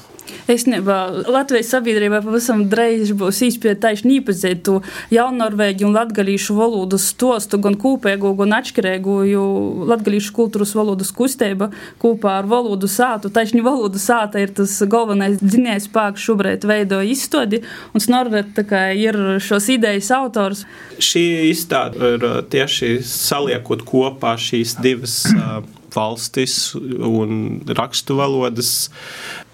Īstenībā 0.52 0.98
Latvijas 1.32 1.70
sabiedrībā 1.72 2.20
pavisam 2.24 2.66
drīz 2.72 3.14
būs 3.18 3.40
īstenībā 3.48 3.94
iepazīt 4.14 4.64
to 4.68 4.80
jaunorvēģu 5.14 5.88
un 5.88 5.96
latgalīšu 5.96 6.56
valodas 6.58 7.06
stostu, 7.14 7.60
gan 7.64 7.78
kopēgo, 7.80 8.34
gan 8.40 8.58
atšķirīgu, 8.60 9.18
jo 9.30 9.46
latgalīšu 9.92 10.34
kultūras 10.36 10.74
valodas 10.76 11.14
kustība 11.16 11.70
kopā 12.02 12.38
ar 12.42 12.50
valodu 12.52 12.90
sātu. 12.92 13.32
Taisni 13.34 13.64
valodu 13.64 14.02
sāta 14.02 14.42
ir 14.44 14.52
tas 14.58 14.76
galvenais 14.90 15.40
dzinējs 15.42 15.88
spēks 15.90 16.28
šobrīd 16.28 16.68
veido 16.68 17.00
izstādi, 17.04 17.64
un 17.94 18.04
Snorvet 18.04 18.60
ir 19.00 19.20
šos 19.44 19.70
idejas 19.72 20.12
autors. 20.16 20.66
Šī 21.00 21.24
izstāde 21.52 22.16
ir 22.18 22.28
tieši 22.52 22.98
saliekot 23.08 23.86
kopā 23.88 24.36
šīs 24.40 24.78
divas. 24.84 25.22
Uh, 25.32 25.83
valstis 25.96 26.74
un 26.76 27.62
rakstu 27.68 28.18
valodas 28.20 28.90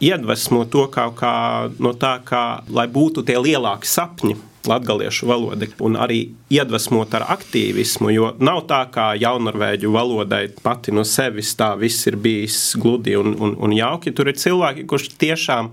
iedvesmo 0.04 0.66
to 0.72 0.88
kaut 0.94 1.18
kā 1.20 1.34
no 1.80 1.94
tā, 1.98 2.18
kā, 2.26 2.62
lai 2.70 2.88
būtu 2.92 3.26
tie 3.28 3.40
lielāki 3.42 3.90
sapņi 3.90 4.38
latviešu 4.70 5.30
valoda 5.30 5.68
un 5.86 5.98
arī 6.00 6.22
iedvesmot 6.50 7.14
ar 7.14 7.28
aktīvismu, 7.36 8.10
jo 8.14 8.32
nav 8.42 8.64
tā, 8.70 8.82
kā 8.94 9.12
jaunorvēģu 9.22 9.92
valodai 9.94 10.48
pati 10.64 10.94
no 10.96 11.04
sevis 11.06 11.54
tā 11.58 11.70
viss 11.78 12.08
ir 12.10 12.18
bijis 12.18 12.58
gludi 12.82 13.14
un, 13.20 13.36
un, 13.38 13.54
un 13.62 13.76
jauki. 13.76 14.14
Tur 14.16 14.32
ir 14.32 14.40
cilvēki, 14.42 14.88
kurš 14.90 15.12
tiešām 15.22 15.70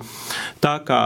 tā 0.65 0.75
kā 0.87 1.01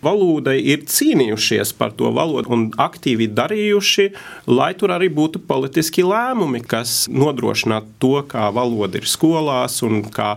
valoda 0.00 0.54
ir 0.56 0.86
cīnījušies 0.88 1.74
par 1.76 1.92
to 1.98 2.08
valodu 2.16 2.54
un 2.56 2.66
aktīvi 2.80 3.28
darījuši, 3.36 4.06
lai 4.48 4.72
tur 4.80 4.94
arī 4.96 5.10
būtu 5.12 5.44
politiski 5.44 6.04
lēmumi, 6.06 6.62
kas 6.64 7.04
nodrošinātu 7.12 7.92
to, 8.00 8.14
kā 8.32 8.48
valoda 8.56 9.00
ir 9.00 9.08
skolās 9.08 9.82
un 9.84 10.06
kā 10.08 10.32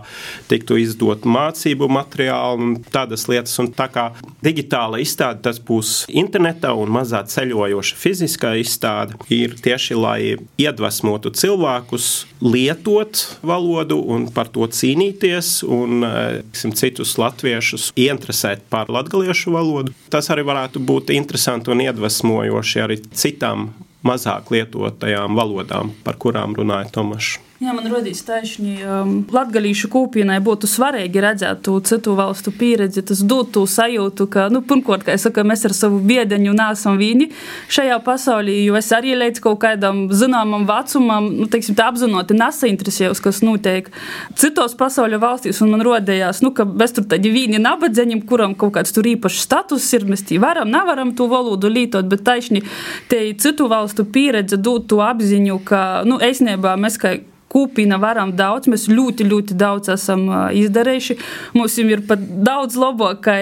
tiktu 0.52 0.76
izdot 0.82 1.24
mācību 1.24 1.88
materiāli 1.88 2.68
un 2.68 2.76
tādas 2.92 3.24
lietas. 3.30 3.56
Un 3.62 3.72
tā 3.72 3.88
kā 3.88 4.10
digitāla 4.44 5.00
izstāde 5.00 5.40
tas 5.46 5.60
būs 5.62 6.04
internetā 6.12 6.74
un 6.76 6.92
mazā 6.92 7.22
ceļojoša 7.30 7.96
fiziski 7.96 8.33
fiziskā 8.34 8.54
izstāde 8.58 9.14
ir 9.30 9.54
tieši 9.54 9.94
lai 9.94 10.36
iedvesmotu 10.58 11.30
cilvēkus 11.30 12.26
lietot 12.42 13.38
valodu 13.42 13.98
un 13.98 14.28
par 14.32 14.48
to 14.48 14.66
cīnīties, 14.66 15.64
un 15.64 16.04
tiksim, 16.50 16.74
citus 16.74 17.16
latviešus 17.18 17.92
ieinteresēt 17.96 18.66
par 18.70 18.90
latviešu 18.90 19.52
valodu. 19.54 19.92
Tas 20.10 20.30
arī 20.30 20.44
varētu 20.44 20.80
būt 20.80 21.14
interesanti 21.14 21.70
un 21.70 21.80
iedvesmojoši 21.84 22.80
arī 22.82 23.00
citām 23.14 23.72
mazāk 24.04 24.50
lietotajām 24.52 25.34
valodām, 25.34 25.94
par 26.04 26.16
kurām 26.18 26.54
runāja 26.54 26.90
Tomašs. 26.92 27.38
Jā, 27.64 27.72
man 27.72 27.86
rodīs 27.88 28.18
taisni, 28.26 28.74
um, 28.84 29.12
latgalīšu 29.32 29.88
kūpienai 29.88 30.36
būtu 30.44 30.68
svarīgi 30.68 31.20
redzēt 31.22 31.68
citu 31.88 32.12
valstu 32.18 32.52
pieredzi, 32.52 33.00
tas 33.08 33.22
dot 33.24 33.54
to 33.54 33.62
sajūtu, 33.70 34.26
ka, 34.28 34.50
nu, 34.52 34.60
pirmkārt, 34.68 35.06
kā 35.06 35.14
es 35.16 35.24
saku, 35.24 35.40
mēs 35.48 35.64
ar 35.64 35.72
savu 35.72 36.02
biedeņu 36.04 36.52
nesam 36.58 36.98
vīni 37.00 37.30
šajā 37.72 37.96
pasaulī, 38.04 38.58
jo 38.66 38.76
es 38.76 38.90
arī 38.92 39.14
līdz 39.16 39.40
kaut 39.46 39.62
kādam 39.64 40.04
zināmam 40.12 40.66
vecumam, 40.68 41.30
nu, 41.38 41.48
teiksim, 41.48 41.78
tā 41.78 41.88
apzināti 41.88 42.36
nesainteresējos, 42.36 43.24
kas 43.24 43.40
notiek 43.46 43.88
citos 44.36 44.76
pasaules 44.76 45.22
valstīs, 45.22 45.62
un 45.64 45.72
man 45.72 45.86
rodējās, 45.88 46.44
nu, 46.44 46.52
ka 46.52 46.68
mēs 46.68 46.98
tur 46.98 47.08
tādi 47.14 47.32
vīni 47.32 47.62
nabadzeņiem, 47.64 48.26
kuram 48.28 48.58
kaut 48.60 48.76
kāds 48.76 48.92
tur 48.92 49.08
īpašs 49.08 49.44
status 49.46 49.88
ir, 49.96 50.04
mēs 50.10 50.26
tī 50.28 50.42
varam, 50.42 50.68
nevaram 50.74 51.14
to 51.16 51.30
valodu 51.32 51.72
lītot, 51.72 52.12
bet 52.12 52.26
taisni 52.28 52.60
te 53.08 53.24
citu 53.40 53.72
valstu 53.72 54.04
pieredze 54.04 54.60
dot 54.60 54.90
to 54.92 55.00
apziņu, 55.06 55.62
ka, 55.64 55.84
nu, 56.04 56.20
eisnībā 56.20 56.76
mēs 56.76 57.00
kā 57.00 57.20
Kūpina 57.52 58.00
varam 58.02 58.32
daudz, 58.34 58.66
mēs 58.70 58.88
ļoti, 58.90 59.26
ļoti 59.30 59.54
daudz 59.58 59.92
esam 59.94 60.24
izdarījuši. 60.58 61.16
Mums 61.54 61.76
ir 61.82 62.02
pat 62.08 62.22
daudz 62.46 62.74
labāk 62.80 63.20
kā 63.28 63.36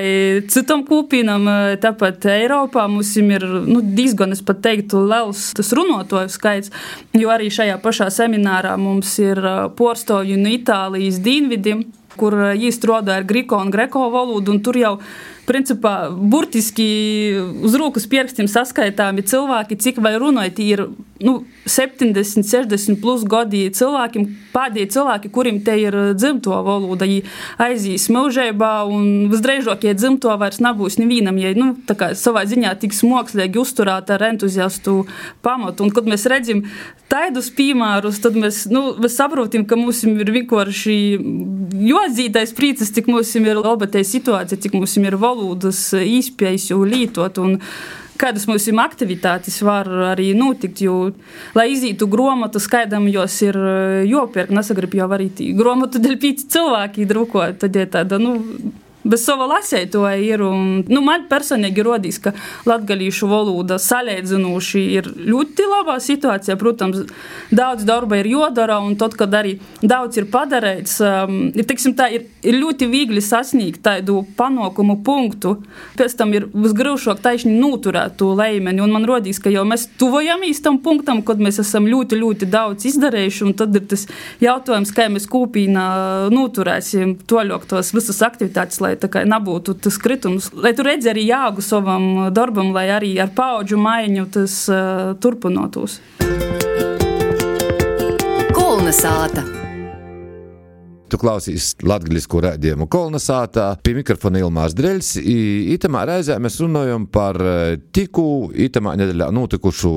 citam 0.52 0.84
kūpinam, 0.88 1.48
tāpat 1.80 2.28
Eiropā 2.34 2.84
mums 2.92 3.14
ir 3.16 3.46
nu, 3.64 3.80
diezgan, 3.80 4.36
es 4.36 4.44
pat 4.44 4.60
teiktu, 4.66 5.00
liels 5.08 5.48
tas 5.56 5.72
runātoju 5.78 6.32
skaits, 6.32 6.72
jo 7.16 7.32
arī 7.32 7.48
šajā 7.52 7.80
pašā 7.80 8.10
seminārā 8.12 8.76
mums 8.76 9.16
ir 9.22 9.40
porstoļi 9.80 10.38
no 10.42 10.52
Itālijas 10.52 11.22
dienvidiem, 11.24 11.86
kur 12.20 12.36
īstenībā 12.52 13.22
ir 13.22 13.28
griko 13.28 13.62
un 13.64 13.72
greko 13.72 14.10
valoda, 14.12 14.52
un 14.52 14.60
tur 14.60 14.76
jau 14.76 14.96
ir 14.98 15.31
principā, 15.46 16.10
burtiski 16.10 16.86
uz 17.64 17.74
rokas 17.78 18.06
pirkstiem 18.10 18.48
saskaitāmi 18.50 19.24
cilvēki, 19.26 19.78
cik 19.82 19.98
vai 20.04 20.14
runājot, 20.20 20.60
ir 20.62 20.84
nu, 21.22 21.44
70, 21.66 22.46
60 22.46 23.00
plus 23.02 23.24
gadi 23.28 23.64
cilvēkiem, 23.74 24.26
pēdējie 24.54 24.90
cilvēki, 24.96 25.30
kuriem 25.34 25.60
te 25.64 25.76
ir 25.78 25.96
dzimto 26.18 26.56
valoda, 26.66 27.06
viņi 27.06 27.22
aizies 27.62 28.08
mūžībā, 28.12 28.72
un 28.90 29.28
visdrīzākie 29.32 29.94
dzimto 29.98 30.34
vairs 30.40 30.62
nebūs 30.62 30.98
nevienam, 31.02 31.38
ja 31.42 31.52
nu, 31.58 31.72
savā 32.18 32.44
ziņā 32.50 32.74
tiks 32.82 33.04
mākslīgi 33.06 33.62
uzturēta 33.62 34.16
ar 34.16 34.26
entuziastu 34.32 35.02
pamatu. 35.42 35.86
Un, 35.86 35.94
kad 35.94 36.10
mēs 36.10 36.26
redzam 36.30 36.64
tādus 37.12 37.50
piemērus, 37.54 38.22
tad 38.24 38.38
mēs, 38.38 38.64
nu, 38.72 38.94
mēs 39.02 39.18
saprotam, 39.18 39.66
ka 39.68 39.78
mums 39.78 40.02
ir 40.08 40.34
vienkārši 40.38 40.96
jozītais 41.92 42.54
prīcis, 42.56 42.92
cik 42.94 43.10
mums 43.12 43.34
ir 43.38 43.60
laba 43.60 43.86
tā 43.90 44.02
situācija, 44.06 44.58
cik 44.64 44.78
mums 44.78 44.96
ir 44.98 45.18
valoda 45.20 45.31
valodas 45.32 45.88
izpējas 45.96 46.70
jau 46.70 46.82
lietot. 46.86 47.40
Kādas 48.22 48.44
mums 48.46 48.68
ir 48.70 48.78
aktivitātes, 48.78 49.56
var 49.66 49.88
arī 50.12 50.28
notikt. 50.38 50.84
Jo, 50.84 51.10
lai 51.58 51.72
izītu 51.72 52.06
grāmatu, 52.12 52.60
skaidram, 52.62 53.08
jos 53.10 53.40
ir 53.42 53.58
jopērk, 54.06 54.52
nesagrib 54.54 54.94
jau 55.00 55.08
arī 55.16 55.32
grāmatu 55.58 55.98
dēļ 56.04 56.20
pīci 56.22 56.46
cilvēki 56.54 57.08
drukot. 57.10 57.58
Tad 57.64 57.80
ir 57.80 57.90
tāda, 57.96 58.20
nu, 58.22 58.36
bez 59.04 59.24
sava 59.26 59.48
lasētoja 59.50 60.16
ir. 60.22 60.42
Un, 60.42 60.82
nu, 60.90 61.02
man 61.04 61.26
personīgi 61.30 61.84
rodīs, 61.86 62.18
ka 62.22 62.34
latgalīšu 62.68 63.28
valoda 63.30 63.78
salīdzinoši 63.82 64.82
ir 64.98 65.10
ļoti 65.16 65.66
labā 65.68 65.98
situācijā. 66.02 66.56
Protams, 66.60 67.04
daudz 67.54 67.86
darba 67.88 68.20
ir 68.20 68.30
jodara, 68.32 68.78
un 68.82 68.96
tad, 69.00 69.16
kad 69.18 69.34
arī 69.36 69.56
daudz 69.82 70.20
ir 70.20 70.28
padarīts, 70.32 70.98
um, 71.04 71.38
ir, 71.54 71.66
tiksim, 71.68 71.96
tā, 71.98 72.08
ir, 72.14 72.26
ir 72.46 72.58
ļoti 72.60 72.88
viegli 72.90 73.22
sasniegt 73.24 73.82
tādu 73.86 74.22
panākumu 74.38 74.98
punktu. 75.06 75.56
Pēc 75.98 76.16
tam 76.18 76.34
ir 76.36 76.48
visgrūšāk 76.52 77.22
taisni 77.24 77.54
noturēt 77.58 78.18
to 78.20 78.32
līmeni, 78.38 78.82
un 78.84 78.94
man 78.94 79.06
rodīs, 79.08 79.40
ka 79.42 79.52
jau 79.52 79.64
mēs 79.68 79.88
tuvojamies 80.00 80.62
tam 80.64 80.78
punktam, 80.82 81.22
kad 81.26 81.42
mēs 81.42 81.60
esam 81.62 81.88
ļoti, 81.90 82.18
ļoti 82.22 82.48
daudz 82.52 82.86
izdarījuši, 82.92 83.44
un 83.46 83.56
tad 83.58 83.76
ir 83.78 83.86
tas 83.90 84.06
jautājums, 84.42 84.92
kā 84.94 85.08
mēs 85.12 85.28
kopīnā 85.30 85.86
noturēsim 86.32 87.16
toļok 87.28 87.66
tos 87.70 87.92
visas 87.96 88.22
aktivitātes, 88.24 88.80
lai 88.92 89.00
tā 89.00 89.08
kā 89.08 89.24
nebūtu 89.28 89.76
tas 89.80 89.96
kritums, 90.00 90.50
lai 90.52 90.74
tu 90.76 90.84
redzi 90.86 91.10
arī 91.12 91.24
jāgu 91.26 91.64
savam 91.64 92.28
darbam, 92.34 92.72
lai 92.76 92.88
arī 92.92 93.14
ar 93.22 93.32
paudžu 93.34 93.80
maiņu 93.80 94.28
tas 94.36 94.58
uh, 94.72 95.14
turpinotos. 95.20 96.00
Kulna 98.52 98.92
sāta. 98.92 99.61
Tu 101.12 101.18
klausīsies 101.20 101.74
latviešu 101.84 102.40
rādījumu 102.40 102.86
kolonizācijā, 102.88 103.66
pie 103.84 103.92
mikrofona 103.98 104.40
Ilmārs 104.40 104.72
Dreļs. 104.72 105.10
Itamā 105.74 106.06
reizē 106.08 106.38
mēs 106.40 106.56
runājam 106.62 107.04
par 107.12 107.36
e, 107.36 107.74
tiku 107.92 108.48
itamā 108.56 108.94
nedēļā 108.96 109.26
notikušu 109.36 109.92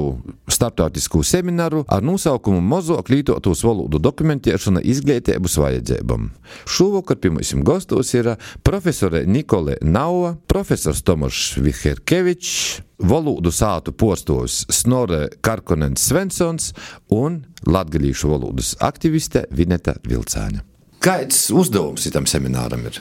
starptautisku 0.52 1.24
semināru 1.24 1.86
ar 1.88 2.04
nosaukumu 2.04 2.60
Mozok 2.60 3.14
lītotos 3.14 3.64
valodu 3.64 4.02
dokumentēšana 4.04 4.84
izglītības 4.84 5.56
vajadzībām. 5.64 6.28
Šovakar 6.68 7.22
pie 7.24 7.32
mums 7.32 7.56
gastos 7.64 8.12
ir 8.18 8.34
profesore 8.68 9.24
Nikole 9.24 9.80
Nauva, 9.88 10.36
profesors 10.52 11.00
Tomašs 11.08 11.56
Viherkevičs, 11.64 12.84
valodu 13.00 13.56
sātu 13.56 13.96
postos 13.96 14.66
Snore 14.68 15.30
Karkonens 15.40 16.12
Svensons 16.12 16.74
un 17.08 17.46
latgalīšu 17.64 18.36
valodas 18.36 18.76
aktiviste 18.84 19.48
Vineta 19.56 19.96
Vilcāņa. 20.04 20.75
Kāds 21.06 21.48
uzdevums 21.54 22.08
tam 22.14 22.26
semināram 22.30 22.86
ir? 22.90 22.98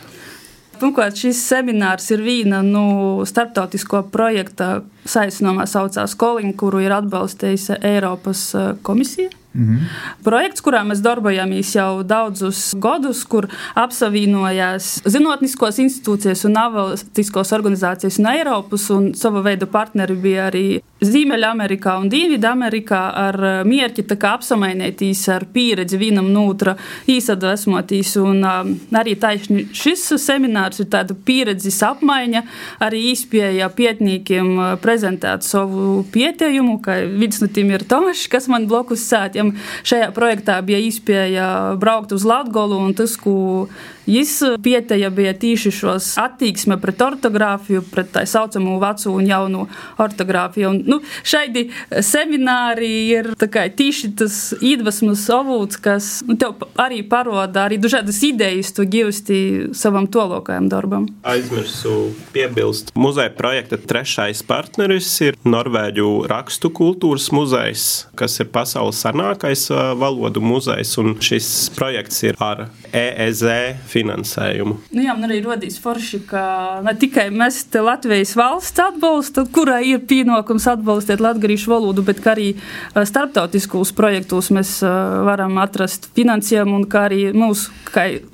Pirmkārt, 0.75 1.17
šis 1.17 1.39
seminārs 1.47 2.11
ir 2.13 2.21
viena 2.25 2.59
no 2.67 2.83
nu, 2.83 3.27
starptautisko 3.29 4.03
projekta 4.13 4.83
saistībā 5.09 5.65
saucās 5.71 6.17
Koliņa, 6.19 6.53
kuru 6.61 6.83
ir 6.85 6.93
atbalstījusi 6.97 7.79
Eiropas 7.81 8.43
eh, 8.59 8.73
komisija. 8.85 9.31
-hmm. 9.55 9.79
Projekts, 10.25 10.61
kurā 10.61 10.83
mēs 10.85 11.03
darbojamies 11.03 11.75
jau 11.75 12.03
daudzus 12.03 12.75
gadus, 12.75 13.25
kur 13.25 13.49
apsavienojās 13.75 15.03
zinātniskos 15.05 15.79
institūcijas 15.79 16.45
un 16.45 16.53
nevalstiskos 16.59 17.53
organizācijas 17.53 18.19
no 18.19 18.31
Eiropas, 18.31 18.91
un 18.91 19.15
sava 19.15 19.43
veida 19.43 19.67
partneri 19.67 20.15
bija 20.15 20.51
arī 20.51 20.81
Ziemeļamerikā 21.05 21.99
un 22.01 22.09
Dienvidamerikā 22.09 23.01
ar 23.19 23.39
eh, 23.45 23.63
mērķi 23.69 24.05
apsamainīties 24.25 25.23
ar 25.35 25.45
pieredzi 25.53 25.99
vienam 26.01 26.31
no 26.33 26.47
otra 26.49 26.77
īsadvesmotīs. 27.11 28.15
Un 28.21 28.45
um, 28.47 28.73
arī 28.97 29.15
taisni 29.21 29.67
šis 29.75 30.07
seminārs 30.23 30.81
ir 30.81 30.89
tāda 30.93 31.17
pieredzes 31.27 31.81
apmaiņa, 31.85 32.45
arī 32.85 33.03
īspēja 33.13 33.69
pietniekiem 33.77 34.51
uh, 34.57 34.71
prezentēt 34.81 35.45
savu 35.47 36.05
pietējumu, 36.15 36.79
ka 36.85 36.97
vidsnutim 37.21 37.75
ir 37.75 37.85
Tomašs, 37.89 38.29
kas 38.33 38.49
man 38.53 38.69
blokus 38.71 39.05
sētiem. 39.45 39.85
Šajā 39.85 40.13
projektā 40.15 40.61
bija 40.65 40.79
īspēja 40.79 41.77
braukt 41.81 42.13
uz 42.13 42.25
Latgolu 42.25 42.79
un 42.79 42.95
tas, 42.95 43.17
ko 43.17 43.69
Jis 44.07 44.37
pieteja 44.61 45.09
bija 45.11 45.33
tīši 45.33 45.71
šos 45.73 46.11
attieksme 46.21 46.77
pret 46.81 47.01
ortogrāfiju, 47.01 47.83
pret 47.89 48.11
tā 48.13 48.25
saucamo 48.29 48.77
veco 48.83 49.15
un 49.17 49.29
jaunu 49.29 49.65
ortogrāfiju. 50.01 50.73
Un, 50.75 50.81
nu, 50.89 50.99
šādi 51.25 51.67
semināri 52.05 52.91
ir 53.15 53.31
kā, 53.41 53.65
tīši 53.73 54.11
tas 54.21 54.37
iedvesmas 54.61 55.25
avots, 55.33 55.81
kas 55.81 56.11
nu, 56.29 56.37
tev 56.41 56.67
arī 56.81 57.01
paroda 57.09 57.65
arī 57.65 57.79
dažādas 57.81 58.21
idejas, 58.29 58.75
tu 58.77 58.85
gīvsti 58.85 59.39
savam 59.77 60.09
tolokajam 60.13 60.69
darbam. 60.73 61.09
Aizmirsu 61.25 62.13
piebilst, 62.37 62.93
muzeja 62.99 63.33
projekta 63.33 63.81
trešais 63.81 64.45
partneris 64.45 65.09
ir 65.25 65.41
Norvēģu 65.49 66.11
rakstu 66.29 66.69
kultūras 66.77 67.31
muzejs, 67.33 67.89
kas 68.21 68.37
ir 68.45 68.53
pasaules 68.53 69.01
senākais 69.35 69.69
valodu 69.99 70.41
muzejs, 70.41 70.97
un 70.99 71.17
šis 71.21 71.71
projekts 71.75 72.23
ir 72.25 72.37
ar 72.39 72.69
EEZ 72.93 73.43
finansējumu. 73.91 74.77
Nu 74.95 75.03
jā, 75.03 75.15
man 75.15 75.31
arī 75.31 75.43
rodīs 75.43 75.79
forši, 75.83 76.21
ka 76.29 76.81
ne 76.85 76.95
tikai 76.95 77.31
mēs 77.35 77.65
te 77.71 77.81
Latvijas 77.83 78.35
valsts 78.37 78.79
atbalsta, 78.79 79.45
kurai 79.51 79.83
ir 79.91 80.05
pienākums 80.07 80.67
atbalstīt 80.71 81.21
latgarīšu 81.21 81.71
valodu, 81.71 82.05
bet 82.07 82.23
arī 82.25 82.55
starptautiskos 82.95 83.93
projektos 83.93 84.51
mēs 84.55 84.81
varam 84.83 85.59
atrast 85.59 86.11
finansējumu 86.15 86.79
un 86.81 86.87
kā 86.87 87.07
arī 87.09 87.33
mūsu 87.35 87.73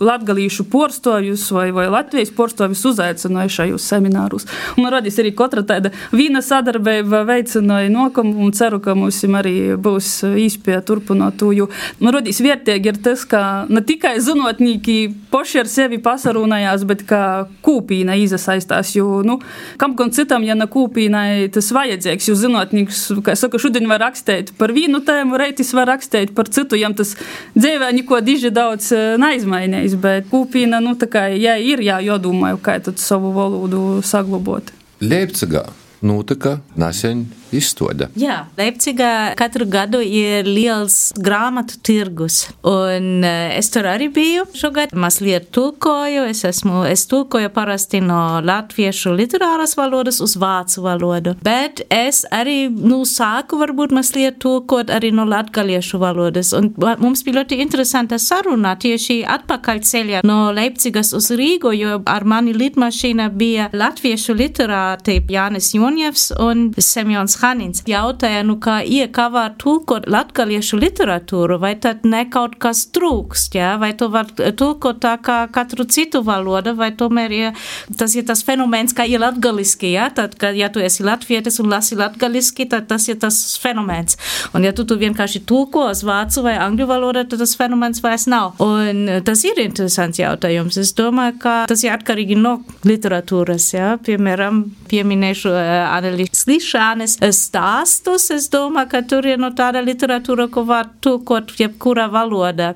latgalīšu 0.00 0.66
porstovjus 0.70 1.50
vai, 1.52 1.70
vai 1.72 1.88
Latvijas 1.90 2.32
porstovjus 2.36 2.84
uzaicināja 2.92 3.54
šajos 3.60 3.88
seminārus. 3.92 4.46
Un 4.76 4.84
man 4.84 4.94
rodīs 4.96 5.18
arī 5.20 5.32
katra 5.36 5.64
tāda 5.66 5.92
vīna 6.12 6.42
sadarbība 6.44 7.24
veicināja 7.28 7.90
nokamu 7.92 8.40
un 8.44 8.54
ceru, 8.56 8.80
ka 8.80 8.94
mums 8.96 9.20
arī 9.24 9.76
būs 9.80 10.22
īspēja 10.24 10.80
turpināt 10.90 11.38
to, 11.40 11.53
jo 11.55 11.70
man 12.03 12.14
rodīs 12.16 12.42
vērtīgi 12.42 12.92
ir 12.92 13.00
tas, 13.05 13.24
ka 13.29 13.42
ne 13.70 13.83
tikai 13.87 14.16
zinotnīki 14.22 14.98
poši 15.31 15.62
ar 15.62 15.70
sevi 15.70 16.00
pasarunājās, 16.03 16.85
bet 16.88 17.05
kā 17.09 17.22
kūpīna 17.64 18.16
izasaistās. 18.24 18.94
Jo, 18.96 19.20
nu, 19.26 19.38
kam 19.81 19.94
gan 19.98 20.12
citam, 20.14 20.44
ja 20.46 20.57
ne 20.59 20.66
kūpīnai 20.70 21.48
tas 21.55 21.70
vajadzīgs, 21.76 22.31
jo 22.31 22.37
zinātnīgs, 22.38 23.03
kā 23.26 23.37
saka, 23.38 23.61
šodien 23.62 23.88
var 23.90 24.03
rakstīt 24.05 24.55
par 24.59 24.74
vienu 24.76 25.03
tēmu, 25.07 25.38
reitis 25.40 25.72
var 25.76 25.90
rakstīt 25.94 26.35
par 26.37 26.50
citu, 26.53 26.79
jam 26.81 26.96
tas 26.98 27.14
dzīvē 27.57 27.92
neko 28.00 28.20
diži 28.26 28.53
daudz 28.55 28.90
eh, 28.96 29.14
neizmainījis, 29.20 29.96
bet 30.00 30.31
kūpīna, 30.33 30.83
nu, 30.85 30.96
tā 30.98 31.11
kā, 31.11 31.29
ja 31.35 31.57
ir, 31.61 31.83
jā, 31.85 32.00
jodomāju, 32.05 32.61
kā 32.64 32.79
tad 32.85 33.00
savu 33.03 33.33
valodu 33.37 34.00
saglabot. 34.07 34.72
Leipzigā 35.00 35.64
notika 36.03 36.59
nesen 36.81 37.29
izstāde. 37.56 38.08
Jā, 38.18 38.44
Leipzigā 38.58 39.34
katru 39.38 39.66
gadu 39.70 40.00
ir 40.04 40.48
liels 40.48 41.12
grāmatu 41.18 41.78
tirgus. 41.86 42.42
Un 42.66 43.24
eh, 43.26 43.56
es 43.58 43.70
tur 43.72 43.88
arī 43.90 44.10
biju 44.12 44.46
šogad. 44.56 44.94
Mazliet 44.94 45.50
tulkoju. 45.54 46.26
Es, 46.30 46.44
esmu, 46.48 46.84
es 46.88 47.06
tulkoju 47.10 47.50
parasti 47.54 48.02
no 48.04 48.40
latviešu 48.44 49.14
literāras 49.16 49.76
valodas 49.78 50.20
uz 50.24 50.36
vācu 50.40 50.84
valodu. 50.84 51.36
Bet 51.44 51.84
es 51.90 52.22
arī 52.30 52.68
nu, 52.70 53.02
sāku 53.08 53.60
varbūt 53.60 53.94
mazliet 53.96 54.40
tulkot 54.42 54.92
arī 54.92 55.12
no 55.14 55.26
latgaliešu 55.28 56.00
valodas. 56.02 56.52
Un 56.56 56.72
mums 57.02 57.24
bija 57.26 57.40
ļoti 57.40 57.60
interesanta 57.62 58.18
saruna 58.20 58.76
tieši 58.80 59.20
atpakaļ 59.38 59.82
ceļā 59.90 60.22
no 60.26 60.38
Leipzigas 60.54 61.12
uz 61.16 61.30
Rīgu, 61.36 61.72
jo 61.76 62.00
ar 62.10 62.26
mani 62.28 62.54
lidmašīna 62.56 63.30
bija 63.34 63.70
latviešu 63.72 64.36
literāti 64.38 65.20
Jānis 65.30 65.72
Junjevs 65.76 66.30
un 66.40 66.70
Semjons 66.80 67.39
Hanins 67.40 67.83
jautāja, 67.88 68.42
nu 68.46 68.57
kā 68.62 68.81
iekavā 68.85 69.46
tulkot 69.61 70.07
latgaliešu 70.11 70.79
literatūru, 70.81 71.59
vai 71.62 71.74
tad 71.81 72.05
ne 72.09 72.24
kaut 72.31 72.57
kas 72.61 72.85
trūkst, 72.94 73.57
jā, 73.57 73.74
vai 73.81 73.92
tu 73.98 74.11
var 74.12 74.29
tulkot 74.37 75.00
tā 75.03 75.16
kā 75.24 75.42
katru 75.53 75.87
citu 75.88 76.22
valodu, 76.26 76.74
vai 76.79 76.90
tomēr 76.96 77.35
ja, 77.37 77.53
tas 78.00 78.14
ir 78.18 78.26
tas 78.29 78.44
fenomens, 78.46 78.94
kā 78.96 79.07
ir 79.09 79.22
latgaliski, 79.22 79.92
jā, 79.94 80.11
tad, 80.16 80.37
ka, 80.40 80.53
ja 80.57 80.70
tu 80.72 80.83
esi 80.85 81.07
latvietis 81.07 81.61
un 81.62 81.70
lasi 81.72 81.98
latgaliski, 81.98 82.68
tad 82.70 82.88
tas 82.90 83.09
ir 83.09 83.20
tas 83.22 83.38
fenomens. 83.62 84.18
Un 84.55 84.66
ja 84.66 84.74
tu, 84.76 84.85
tu 84.88 84.98
vienkārši 85.00 85.44
tulko 85.48 85.87
uz 85.90 86.05
vācu 86.07 86.44
vai 86.46 86.57
angļu 86.61 86.88
valodu, 86.90 87.24
tad 87.31 87.42
tas 87.42 87.57
fenomens 87.59 88.03
vairs 88.05 88.26
nav. 88.31 88.61
Un 88.64 89.07
tas 89.26 89.44
ir 89.48 89.61
interesants 89.62 90.20
jautājums. 90.20 90.79
Es 90.81 90.92
domāju, 90.98 91.38
ka 91.42 91.57
tas 91.70 91.85
ir 91.87 91.94
atkarīgi 91.94 92.38
no 92.38 92.59
literatūras, 92.87 93.72
jā, 93.76 93.94
piemēram, 94.05 94.64
pieminēšu 94.90 95.53
uh, 95.53 95.70
Annelijas 95.96 96.44
Lišānes 96.50 97.16
stāstus. 97.37 98.29
Es 98.35 98.48
domāju, 98.53 98.90
ka 98.94 99.03
tur 99.11 99.29
ir 99.29 99.40
no 99.40 99.53
tāda 99.57 99.83
literatūra, 99.85 100.48
ko 100.53 100.64
var 100.68 100.90
tulkot 101.05 101.55
jebkurā 101.61 102.09
valodā. 102.12 102.72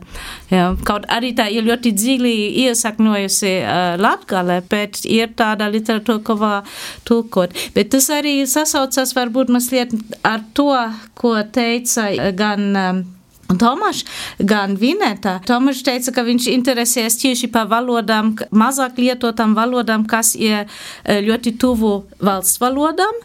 Jā, 0.53 0.71
kaut 0.87 1.09
arī 1.13 1.35
tā 1.37 1.49
ir 1.53 1.67
ļoti 1.69 1.95
dziļi 1.95 2.35
iesakņojusi 2.67 3.55
uh, 3.61 3.95
latgale, 4.01 4.61
bet 4.71 5.03
ir 5.09 5.35
tāda 5.39 5.71
literatūra, 5.73 6.23
ko 6.25 6.39
var 6.41 6.79
tulkot. 7.09 7.55
Bet 7.75 7.93
tas 7.95 8.11
arī 8.15 8.41
sasaucas 8.49 9.15
varbūt 9.17 9.53
mazliet 9.55 9.95
ar 10.27 10.45
to, 10.57 10.71
ko 11.19 11.37
teica 11.55 12.09
gan 12.37 13.14
Un 13.49 13.59
Tomašs, 13.61 14.05
gan 14.39 14.77
Vineta, 14.81 15.37
Tomašs 15.47 15.83
teica, 15.85 16.13
ka 16.17 16.23
viņš 16.25 16.47
interesēs 16.55 17.19
tieši 17.21 17.51
par 17.53 17.69
valodām, 17.69 18.33
mazāk 18.57 18.97
lietotām 18.97 19.53
valodām, 19.57 20.07
kas 20.09 20.33
ir 20.39 20.65
eh, 20.65 21.21
ļoti 21.21 21.53
tuvu 21.61 21.93
valsts 22.25 22.61
valodām. 22.63 23.19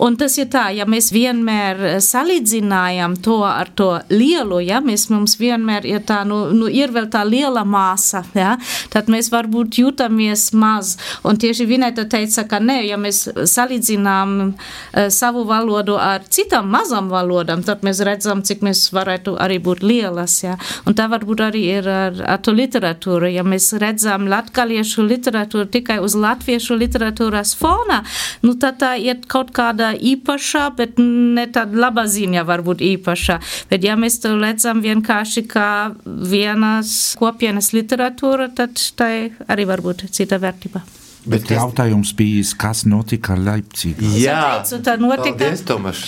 Un 0.00 0.16
tas 0.16 0.38
ir 0.40 0.48
tā, 0.52 0.70
ja 0.72 0.86
mēs 0.88 1.10
vienmēr 1.12 2.00
salīdzinājam 2.00 3.18
to 3.20 3.42
ar 3.44 3.68
to 3.76 3.90
lielu, 4.08 4.62
ja 4.64 4.80
mēs 4.80 5.10
mums 5.12 5.36
vienmēr 5.40 5.84
ir 5.88 6.00
tā, 6.08 6.22
nu, 6.24 6.46
nu 6.56 6.70
ir 6.72 6.94
vēl 6.96 7.10
tā 7.12 7.26
liela 7.28 7.66
māsa, 7.68 8.24
ja, 8.36 8.56
tad 8.94 9.12
mēs 9.12 9.28
varbūt 9.34 9.82
jūtamies 9.82 10.48
maz. 10.56 10.96
Un 11.26 11.36
tieši 11.36 11.68
Vineta 11.68 12.06
teica, 12.08 12.46
ka 12.48 12.62
ne, 12.64 12.80
ja 12.86 12.96
mēs 13.00 13.26
salīdzinām 13.52 14.34
uh, 14.46 15.06
savu 15.12 15.44
valodu 15.48 16.00
ar 16.00 16.24
citām 16.32 16.72
mazām 16.72 17.12
valodām, 17.12 17.64
tad 17.66 17.84
mēs 17.84 18.00
redzam, 18.06 18.40
cik 18.46 18.64
mēs 18.64 18.86
varētu 18.96 19.36
arī 19.42 19.60
būt 19.66 19.84
lielas. 19.86 20.38
Ja? 20.44 20.56
Un 20.86 20.96
tā 20.98 21.08
varbūt 21.12 21.42
arī 21.48 21.62
ir 21.78 21.88
ar, 21.90 22.18
ar 22.36 22.42
to 22.42 22.54
literatūru. 22.56 23.30
Ja 23.32 23.44
mēs 23.46 23.72
redzam 23.82 24.28
latgaliešu 24.30 25.04
literatūru 25.06 25.68
tikai 25.74 25.98
uz 26.04 26.16
latviešu 26.18 26.78
literatūras 26.78 27.54
fona, 27.58 28.02
nu 28.46 28.56
tad 28.60 28.80
tā 28.82 28.94
ir 29.00 29.22
kaut 29.30 29.52
kāda 29.56 29.92
īpaša, 29.96 30.66
bet 30.78 31.00
ne 31.02 31.46
tāda 31.52 31.86
laba 31.86 32.06
ziņa 32.10 32.44
varbūt 32.48 32.84
īpaša. 32.92 33.40
Bet 33.70 33.86
ja 33.86 33.96
mēs 34.00 34.20
to 34.22 34.34
redzam 34.36 34.82
vienkārši 34.84 35.46
kā 35.50 35.70
vienas 36.04 37.16
kopienas 37.18 37.72
literatūra, 37.76 38.52
tad 38.56 38.78
tā 38.98 39.10
arī 39.48 39.68
var 39.68 39.84
būt 39.84 40.08
cita 40.14 40.40
vērtība. 40.42 40.84
Bet, 41.26 41.42
bet 41.42 41.56
jautājums 41.56 42.12
bija, 42.14 42.42
kas 42.60 42.84
notika 42.86 43.34
Leipzigā? 43.34 44.10
Jā, 44.20 44.42
teicu, 44.62 44.78
tā 44.86 44.92
notika. 45.00 45.32
Paldies, 45.40 45.62
Tomaš. 45.66 46.02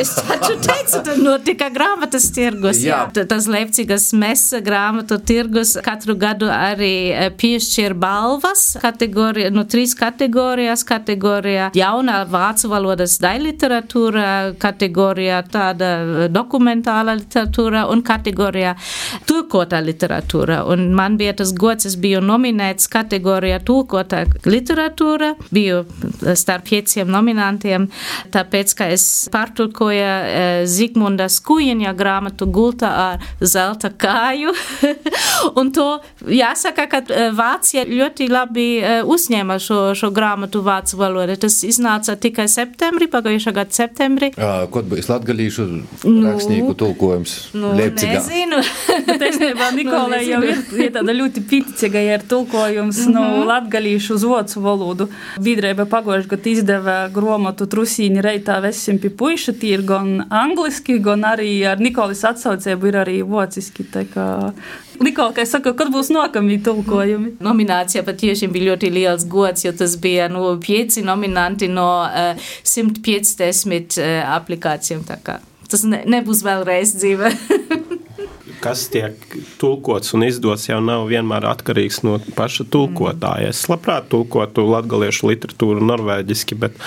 es 0.00 0.14
taču 0.18 0.56
teicu, 0.66 0.98
tā 1.06 1.14
notika 1.20 1.68
grāmatas 1.70 2.26
tirgus. 2.34 2.80
Jā. 2.82 3.04
jā. 3.14 3.24
Tas 3.30 3.46
Leipzigas 3.50 4.08
mesa 4.18 4.58
grāmatu 4.64 5.20
tirgus 5.22 5.76
katru 5.84 6.16
gadu 6.18 6.48
arī 6.50 6.90
eh, 7.14 7.30
piešķir 7.30 7.94
balvas 8.02 8.64
kategorija, 8.82 9.52
nu, 9.54 9.62
trīs 9.62 9.94
kategorijas. 9.98 10.82
Kategorijā 10.88 11.70
jaunā 11.78 12.18
vācu 12.30 12.68
valodas 12.72 13.14
daļliteratūra, 13.22 14.26
kategorijā 14.58 15.38
tāda 15.54 15.92
eh, 16.02 16.26
dokumentāla 16.34 17.14
literatūra 17.20 17.86
un 17.94 18.02
kategorijā 18.02 18.74
tulkotā 19.30 19.78
literatūra. 19.86 20.64
Un 20.74 20.90
man 20.98 21.20
bija 21.20 21.38
tas 21.38 21.54
gods, 21.54 21.86
es 21.86 21.94
biju 22.00 22.24
nominēts 22.26 22.90
kategorijā 22.90 23.62
tulkotā 23.62 24.26
literatūra 24.26 24.63
literatūra. 24.64 25.34
Biju 25.54 25.84
starp 26.34 26.64
pieciem 26.68 27.10
nominantiem, 27.12 27.88
tāpēc, 28.32 28.74
ka 28.78 28.88
es 28.94 29.28
pārtulkoju 29.32 30.00
eh, 30.00 30.64
Zigmunda 30.70 31.28
Skujiņa 31.28 31.92
grāmatu 31.96 32.48
Gulta 32.50 32.90
ar 33.12 33.26
zelta 33.40 33.90
kāju. 33.90 34.54
un 35.60 35.72
to 35.74 36.00
jāsaka, 36.24 36.88
ka 36.88 37.02
eh, 37.04 37.28
Vācija 37.36 37.84
ļoti 37.88 38.28
labi 38.32 38.66
eh, 38.80 39.02
uzņēma 39.04 39.58
šo, 39.60 39.80
šo 39.98 40.10
grāmatu 40.14 40.64
vācu 40.64 40.98
valodā. 41.00 41.36
Tas 41.40 41.60
iznāca 41.66 42.16
tikai 42.16 42.48
septembrī, 42.48 43.10
pagājušā 43.12 43.54
gada 43.54 43.76
septembrī. 43.76 44.32
Kaut 44.34 44.88
būs 44.88 45.10
latgalīšu 45.10 45.68
nu, 45.68 46.24
rakstnieku 46.24 46.74
tulkojums 46.78 47.36
nu, 47.58 47.74
Leipzigā? 47.76 48.22
Nezinu. 48.22 48.62
Taisnībā 49.20 49.70
Nikolai 49.78 50.22
nu, 50.24 50.30
jau 50.30 50.40
ir, 50.46 50.62
ir 50.86 50.92
tāda 50.94 51.14
ļoti 51.16 51.44
piticīga, 51.50 52.02
ir 52.14 52.26
tulkojums 52.30 53.04
mm 53.04 53.08
-hmm. 53.08 53.14
no 53.14 53.24
nu, 53.40 53.44
latgalīšu 53.50 54.14
uz 54.14 54.24
vācu 54.54 54.62
valodu. 54.62 55.08
Biedrība 55.42 55.86
pagājušajā 55.86 56.30
gadā 56.30 56.50
izdeva 56.50 56.96
grāmatu 57.12 57.66
Trusīņa 57.66 58.22
reitā 58.22 58.60
vesim 58.62 58.98
pie 58.98 59.10
puiša. 59.10 59.54
Tie 59.58 59.74
ir 59.74 59.82
gan 59.82 60.26
angliski, 60.30 60.98
gan 60.98 61.24
arī 61.24 61.64
ar 61.66 61.78
Nikolas 61.78 62.24
atsaucību 62.24 62.88
ir 62.88 62.98
arī 63.02 63.22
vāciski. 63.22 63.84
Nikola, 65.00 65.32
kā 65.34 65.42
es 65.42 65.50
saku, 65.50 65.74
kad 65.74 65.90
būs 65.90 66.12
nākamie 66.14 66.60
tulkojumi? 66.62 67.36
Nominācija 67.42 68.04
patiešām 68.06 68.52
bija 68.54 68.72
ļoti 68.72 68.92
liels 68.94 69.26
gods, 69.26 69.64
jo 69.64 69.72
tas 69.72 69.96
bija 69.98 70.28
nu, 70.28 70.54
pieci 70.62 71.02
nominanti 71.02 71.68
no 71.68 72.06
uh, 72.06 72.38
150 72.62 73.98
uh, 73.98 74.36
aplikācijām. 74.36 75.02
Tas 75.70 75.82
ne, 75.88 76.04
nebūs 76.06 76.44
vēlreiz 76.46 76.94
dzīve. 76.94 77.34
kas 78.64 78.86
tiek 78.92 79.18
tulkots 79.60 80.14
un 80.16 80.24
izdots, 80.24 80.68
jau 80.70 80.80
nav 80.84 81.04
vienmēr 81.10 81.44
atkarīgs 81.50 82.00
no 82.06 82.16
paša 82.36 82.64
tulkotāja. 82.72 83.50
Es 83.52 83.64
labprāt 83.68 84.08
tulkotu 84.12 84.64
latviešu 84.70 85.28
literatūru 85.28 85.84
norvēģiski, 85.84 86.56
bet 86.62 86.78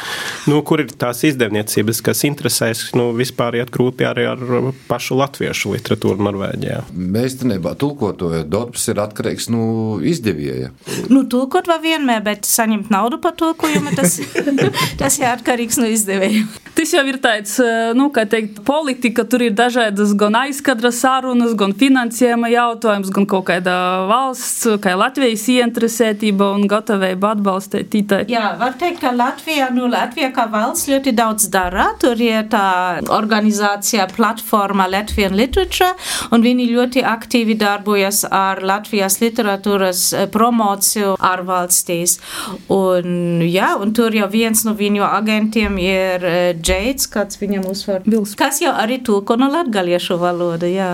nu, 0.49 0.63
kur 0.65 0.81
ir 0.81 0.91
tās 0.97 1.21
izdevniecības, 1.27 2.01
kas 2.05 2.23
interesēs, 2.27 2.83
nu, 2.97 3.11
vispār 3.17 3.59
iet 3.61 3.71
grūti 3.73 4.07
arī 4.07 4.25
ar 4.31 4.41
pašu 4.89 5.17
latviešu 5.19 5.75
literatūru 5.75 6.25
Norvēģijā? 6.27 6.81
Mēstenībā 7.17 7.75
tulkotoja 7.79 8.43
darbs 8.47 8.87
ir 8.91 9.01
atkarīgs 9.03 9.49
no 9.53 9.57
nu, 9.57 9.97
izdevēja. 10.05 10.71
Nu, 11.11 11.23
tulkot 11.29 11.69
var 11.69 11.81
vienmēr, 11.83 12.23
bet 12.25 12.47
saņemt 12.47 12.91
naudu 12.93 13.19
par 13.21 13.35
tulkojumu, 13.39 13.93
tas, 13.97 14.17
tas 15.01 15.19
ir 15.21 15.29
atkarīgs 15.29 15.79
no 15.81 15.89
izdevēja. 15.91 16.45
Tas 16.77 16.93
jau 16.93 17.03
ir 17.09 17.17
tāds, 17.21 17.55
nu, 17.97 18.09
kā 18.13 18.27
teikt, 18.29 18.61
politika, 18.67 19.25
tur 19.25 19.47
ir 19.47 19.55
dažādas 19.57 20.13
gan 20.17 20.37
aizkadras 20.43 21.01
sarunas, 21.01 21.55
gan 21.57 21.66
finansējuma 21.77 22.49
jautājums, 22.51 23.11
gan 23.13 23.27
kaut 23.29 23.47
kāda 23.49 23.75
valsts, 24.09 24.67
kā 24.83 24.95
Latvijas 24.97 25.45
ieinteresētība 25.51 26.51
un 26.55 26.67
gatavība 26.69 27.33
atbalstīt 27.35 27.89
tītai. 27.93 28.23
Jā, 28.31 28.53
var 28.59 28.77
teikt, 28.79 29.01
ka 29.03 29.13
Latvija, 29.15 29.69
nu, 29.75 29.87
Latvija 29.91 30.31
kā 30.35 30.47
valsts 30.51 30.89
ļoti 30.91 31.13
daudz 31.17 31.49
dara. 31.53 31.89
Tur 32.01 32.19
ir 32.21 32.47
tā 32.51 33.01
organizācija 33.13 34.07
platforma 34.15 34.87
Latvian 34.91 35.35
Literature, 35.37 35.93
un 36.31 36.45
viņi 36.45 36.69
ļoti 36.73 37.03
aktīvi 37.07 37.57
darbojas 37.59 38.23
ar 38.29 38.61
Latvijas 38.65 39.19
literatūras 39.23 40.03
promociju 40.33 41.15
ārvalstīs. 41.17 42.17
Un, 42.73 43.41
jā, 43.47 43.73
un 43.81 43.93
tur 43.97 44.15
jau 44.15 44.27
viens 44.31 44.63
no 44.67 44.75
viņu 44.77 45.05
agentiem 45.07 45.77
ir 45.81 46.27
Džeits, 46.61 47.09
kāds 47.11 47.39
viņam 47.41 47.67
uzvar. 47.71 48.03
Vils. 48.07 48.35
Kas 48.39 48.61
jau 48.63 48.73
arī 48.77 48.99
tulko 49.03 49.37
no 49.39 49.49
latgaliešu 49.51 50.19
valoda, 50.21 50.69
jā. 50.69 50.91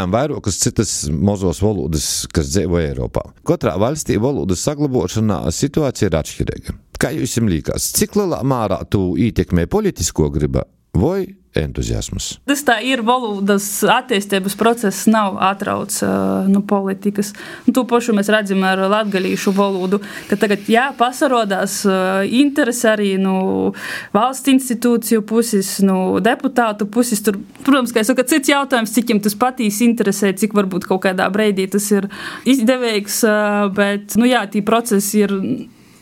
Pieminējām 0.00 0.14
vairākas 0.14 0.56
citas 0.56 0.90
mozos 1.12 1.58
valodas, 1.60 2.26
kas 2.32 2.48
dzīvo 2.54 2.78
Eiropā. 2.80 3.20
Katrā 3.44 3.74
valstī 3.76 4.16
valodas 4.16 4.62
saglabāšanā 4.64 5.50
situācija 5.52 6.08
ir 6.08 6.16
atšķirīga. 6.16 6.74
Kā 7.00 7.10
jums 7.12 7.36
liekas, 7.44 7.90
cik 7.98 8.16
lielā 8.16 8.40
mērā 8.40 8.80
tu 8.88 9.16
ietekmē 9.20 9.66
politisko 9.68 10.30
gribu 10.32 10.64
vai 10.96 11.26
entuziasms. 11.58 12.36
Tas 12.46 12.62
tā 12.66 12.76
ir 12.86 13.02
valodas 13.06 13.64
attīstības 13.90 14.54
process, 14.58 15.06
nav 15.10 15.38
atrauts 15.42 15.98
uh, 16.04 16.46
no 16.50 16.62
politikas. 16.62 17.32
Un 17.66 17.74
to 17.74 17.82
pašu 17.90 18.14
mēs 18.14 18.30
redzam 18.30 18.62
ar 18.66 18.82
latgalīšu 18.92 19.54
valodu, 19.56 19.98
ka 20.30 20.38
tagad, 20.38 20.68
jā, 20.70 20.90
pasarodās 20.98 21.80
uh, 21.88 22.22
interesi 22.26 22.86
arī 22.90 23.10
no 23.18 23.72
valsts 24.14 24.52
institūciju 24.52 25.24
puses, 25.26 25.72
no 25.82 26.20
deputātu 26.22 26.86
puses. 26.86 27.24
Tur, 27.26 27.40
protams, 27.66 27.94
ka 27.96 28.06
saku, 28.06 28.26
cits 28.30 28.52
jautājums, 28.52 28.94
cik 28.94 29.10
viņam 29.10 29.24
tas 29.26 29.38
patīs 29.40 29.82
interesē, 29.86 30.30
cik 30.38 30.54
varbūt 30.54 30.86
kaut 30.86 31.02
kādā 31.08 31.26
breidī 31.34 31.66
tas 31.70 31.90
ir 31.90 32.06
izdevīgs, 32.48 33.20
uh, 33.26 33.66
bet, 33.74 34.14
nu 34.20 34.30
jā, 34.30 34.46
tī 34.54 34.62
procesi 34.66 35.26
ir 35.26 35.34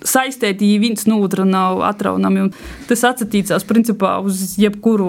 saistīti, 0.04 0.70
viens 0.80 1.06
no 1.08 1.18
otra 1.24 1.44
nav 1.48 1.82
atraunami. 1.88 2.48
Tas 2.88 3.04
atsatīcās 3.08 3.66
principā 3.68 4.16
uz 4.24 4.56
jebkuru 4.60 5.08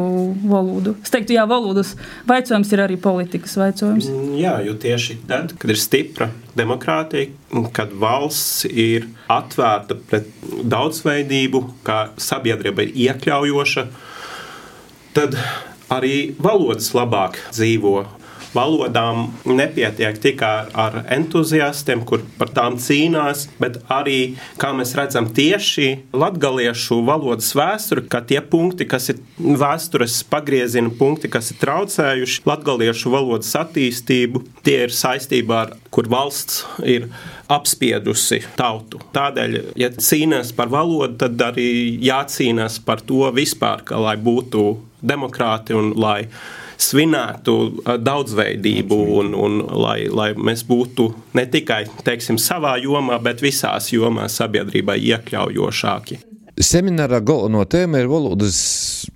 valodu. 0.49 0.95
Es 1.03 1.13
teiktu, 1.13 1.35
jā, 1.37 1.45
valodas 1.49 1.95
jautājums 2.29 2.73
ir 2.73 2.83
arī 2.83 2.99
politikas 3.01 3.55
jautājums. 3.59 4.09
Mm, 4.09 4.35
jā, 4.41 4.55
jo 4.65 4.75
tieši 4.79 5.19
tad, 5.29 5.55
kad 5.59 5.73
ir 5.73 5.79
stipra 5.79 6.29
demokrātija, 6.57 7.29
kad 7.75 7.93
valsts 7.99 8.65
ir 8.69 9.09
atvērta 9.31 9.97
pret 10.09 10.29
daudzveidību, 10.69 11.63
kā 11.87 11.99
sabiedrība 12.19 12.87
ir 12.87 12.95
iekļaujoša, 13.07 13.85
tad 15.17 15.37
arī 15.93 16.31
valodas 16.41 16.91
labāk 16.93 17.39
dzīvo 17.51 18.05
valodām 18.55 19.27
nepietiek 19.45 20.17
tikai 20.21 20.69
ar 20.73 21.01
entuziastiem, 21.13 22.03
kur 22.07 22.23
par 22.39 22.51
tām 22.55 22.77
cīnās, 22.81 23.47
bet 23.61 23.79
arī, 23.91 24.35
kā 24.61 24.71
mēs 24.75 24.95
redzam, 24.97 25.29
tieši 25.35 25.89
latgaliešu 26.13 27.01
valodas 27.07 27.51
vēsture, 27.57 28.05
ka 28.09 28.23
tie 28.25 28.41
punkti, 28.41 28.87
kas 28.89 29.11
ir 29.13 29.21
vēstures 29.37 30.21
pagrieziena 30.29 30.91
punkti, 30.99 31.31
kas 31.31 31.51
ir 31.53 31.59
traucējuši 31.63 32.45
latgaliešu 32.49 33.13
valodas 33.13 33.51
attīstību, 33.59 34.43
tie 34.65 34.83
ir 34.87 34.95
saistībā 34.95 35.61
ar, 35.65 35.75
kur 35.93 36.09
valsts 36.09 36.63
ir 36.85 37.09
apspiedusi 37.49 38.43
tautu. 38.57 39.01
Tādēļ, 39.15 39.57
ja 39.79 39.89
cīnās 39.95 40.53
par 40.55 40.69
valodu, 40.73 41.17
tad 41.25 41.41
arī 41.49 41.97
jācīnās 42.05 42.77
par 42.85 43.01
to 43.01 43.25
vispār, 43.35 43.83
ka, 43.87 43.97
lai 44.01 44.15
būtu 44.21 44.65
demokrāti 45.01 45.75
un 45.77 45.93
lai 45.97 46.27
svinētu 46.79 47.55
daudzveidību 47.99 48.99
un, 49.19 49.33
un 49.35 49.59
lai, 49.83 50.07
lai 50.07 50.31
mēs 50.37 50.63
būtu 50.67 51.09
ne 51.37 51.45
tikai 51.51 51.83
teiksim, 52.07 52.39
savā 52.41 52.77
jomā, 52.81 53.19
bet 53.23 53.43
visās 53.43 53.91
jomās 53.93 54.39
sabiedrībai 54.39 54.99
iekļaujošāki. 55.11 56.23
Semināra 56.59 57.21
galveno 57.23 57.61
tēma 57.63 58.01
ir 58.01 58.09
valodas 58.11 58.57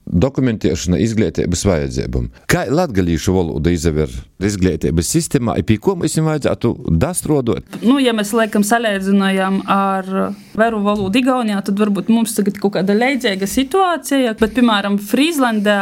dokumentēšana 0.08 0.96
izglītības 1.04 1.66
vajadzībām. 1.68 2.30
Kā 2.48 2.62
latgalīšu 2.72 3.34
valoda 3.36 3.74
izaver 3.74 4.12
izglītības 4.44 5.10
sistēmā, 5.12 5.58
pie 5.68 5.76
ko 5.84 5.98
viņam 6.00 6.30
vajadzētu 6.30 6.72
dastrodot? 7.02 7.68
Nu, 7.84 7.98
ja 8.00 8.14
mēs 8.16 8.32
laikam 8.38 8.64
salīdzinājām 8.68 9.60
ar 9.68 10.08
veru 10.56 10.80
valodu 10.86 11.20
Igaunijā, 11.20 11.60
tad 11.68 11.84
varbūt 11.84 12.14
mums 12.14 12.38
tagad 12.38 12.62
kaut 12.64 12.78
kāda 12.78 12.96
leidzīga 12.96 13.50
situācija, 13.50 14.38
bet, 14.40 14.56
piemēram, 14.56 14.96
Frīzlandē 15.04 15.78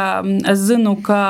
es 0.50 0.66
zinu, 0.66 0.96
ka 1.04 1.22